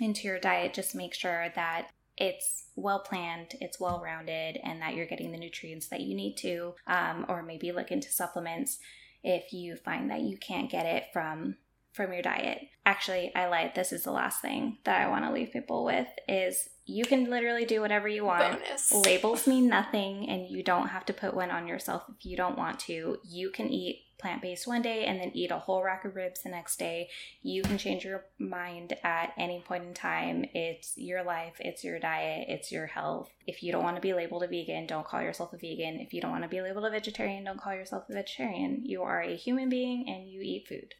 [0.00, 1.90] into your diet, just make sure that
[2.20, 6.36] it's well planned, it's well rounded, and that you're getting the nutrients that you need
[6.36, 8.78] to, um, or maybe look into supplements
[9.24, 11.56] if you find that you can't get it from
[11.92, 12.68] from your diet.
[12.86, 13.72] Actually, I lied.
[13.74, 17.28] This is the last thing that I want to leave people with is you can
[17.28, 18.60] literally do whatever you want.
[18.60, 18.92] Bonus.
[18.92, 22.58] Labels mean nothing and you don't have to put one on yourself if you don't
[22.58, 23.18] want to.
[23.24, 26.50] You can eat plant-based one day and then eat a whole rack of ribs the
[26.50, 27.08] next day.
[27.42, 30.44] You can change your mind at any point in time.
[30.54, 33.30] It's your life, it's your diet, it's your health.
[33.46, 36.00] If you don't want to be labeled a vegan, don't call yourself a vegan.
[36.00, 38.82] If you don't want to be labeled a vegetarian, don't call yourself a vegetarian.
[38.84, 40.94] You are a human being and you eat food.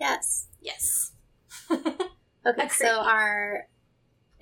[0.00, 0.48] Yes.
[0.60, 1.12] Yes.
[2.44, 3.68] Okay, so our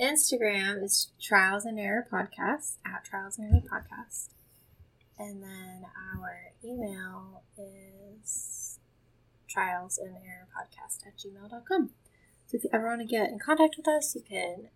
[0.01, 4.29] Instagram is Trials and Error Podcast at Trials and Error Podcast.
[5.21, 8.79] And then our email is
[9.47, 11.91] trials and error podcast at gmail.com.
[12.47, 14.71] So if you ever want to get in contact with us, you can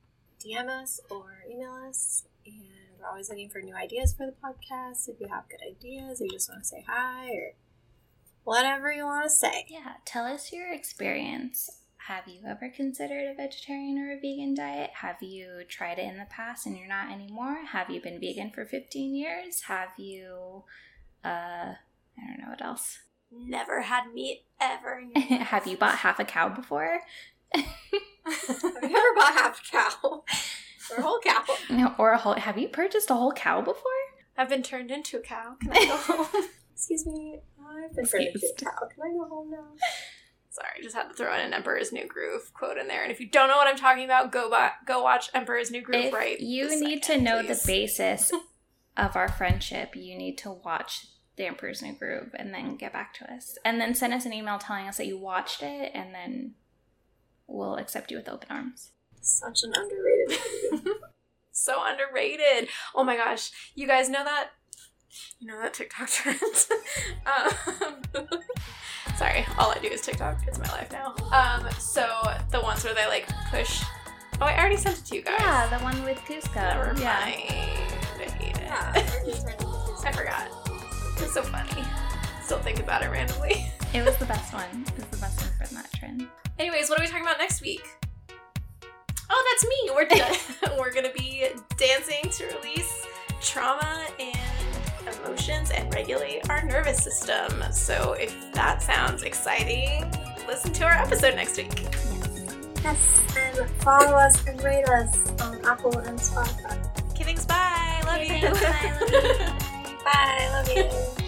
[0.44, 2.24] DM us or email us.
[2.44, 2.66] And
[3.00, 5.08] we're always looking for new ideas for the podcast.
[5.08, 7.52] If you have good ideas or you just want to say hi or
[8.42, 9.64] whatever you want to say.
[9.70, 11.70] Yeah, tell us your experience.
[12.08, 14.90] Have you ever considered a vegetarian or a vegan diet?
[15.00, 17.64] Have you tried it in the past and you're not anymore?
[17.72, 19.62] Have you been vegan for 15 years?
[19.62, 20.64] Have you,
[21.24, 21.28] uh,
[21.78, 22.98] I don't know what else.
[23.32, 24.98] Never had meat ever.
[24.98, 25.48] in your life.
[25.48, 27.00] Have you bought half a cow before?
[27.54, 27.64] Have
[28.82, 29.98] you ever bought half a cow?
[30.90, 31.42] or a whole cow?
[31.70, 33.82] No, or a whole, have you purchased a whole cow before?
[34.36, 35.56] I've been turned into a cow.
[35.60, 36.44] Can I go home?
[36.74, 38.88] Excuse me, I've been turned into a cow.
[38.92, 39.64] Can I go home now?
[40.54, 43.02] Sorry, just had to throw in an Emperor's New Groove quote in there.
[43.02, 45.82] And if you don't know what I'm talking about, go buy, go watch Emperor's New
[45.82, 46.04] Groove.
[46.04, 47.62] If right, you need second, to know please.
[47.62, 48.30] the basis
[48.96, 53.14] of our friendship, you need to watch the Emperor's New Groove and then get back
[53.14, 53.58] to us.
[53.64, 56.54] And then send us an email telling us that you watched it and then
[57.48, 58.92] we'll accept you with open arms.
[59.20, 60.40] Such an underrated
[60.70, 60.98] movie.
[61.50, 62.68] so underrated.
[62.94, 63.50] Oh my gosh.
[63.74, 64.50] You guys know that?
[65.40, 66.40] You know that TikTok trend?
[67.26, 68.28] um,
[69.16, 70.38] sorry, all I do is TikTok.
[70.46, 71.14] It's my life now.
[71.32, 72.06] Um, so
[72.50, 73.82] the ones where they like push.
[74.40, 75.36] Oh, I already sent it to you guys.
[75.38, 76.56] Yeah, the one with Kuzco.
[76.56, 77.00] Never mind.
[77.00, 77.18] Yeah.
[77.24, 78.62] I hate it.
[78.62, 78.92] yeah,
[80.04, 80.48] I forgot.
[81.18, 81.82] It's so funny.
[82.42, 83.66] Still think about it randomly.
[83.94, 84.84] It was the best one.
[84.88, 86.26] It was the best one from that trend.
[86.58, 87.86] Anyways, what are we talking about next week?
[89.30, 90.74] Oh, that's me.
[90.74, 91.46] We're we're gonna be
[91.78, 93.06] dancing to release
[93.40, 94.53] trauma and
[95.24, 97.62] emotions and regulate our nervous system.
[97.72, 100.04] So if that sounds exciting,
[100.46, 101.86] listen to our episode next week.
[102.82, 107.14] yes, and follow us and rate us on Apple and Spotify.
[107.14, 108.02] Kiddings, bye.
[108.06, 108.40] Love you.
[108.50, 109.64] bye, love you.
[110.04, 110.68] Bye, love
[111.16, 111.23] you.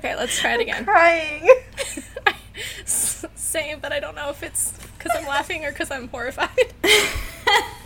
[0.00, 0.86] Okay, let's try it again.
[0.86, 1.46] Crying.
[2.86, 6.48] Same, but I don't know if it's because I'm laughing or because I'm horrified.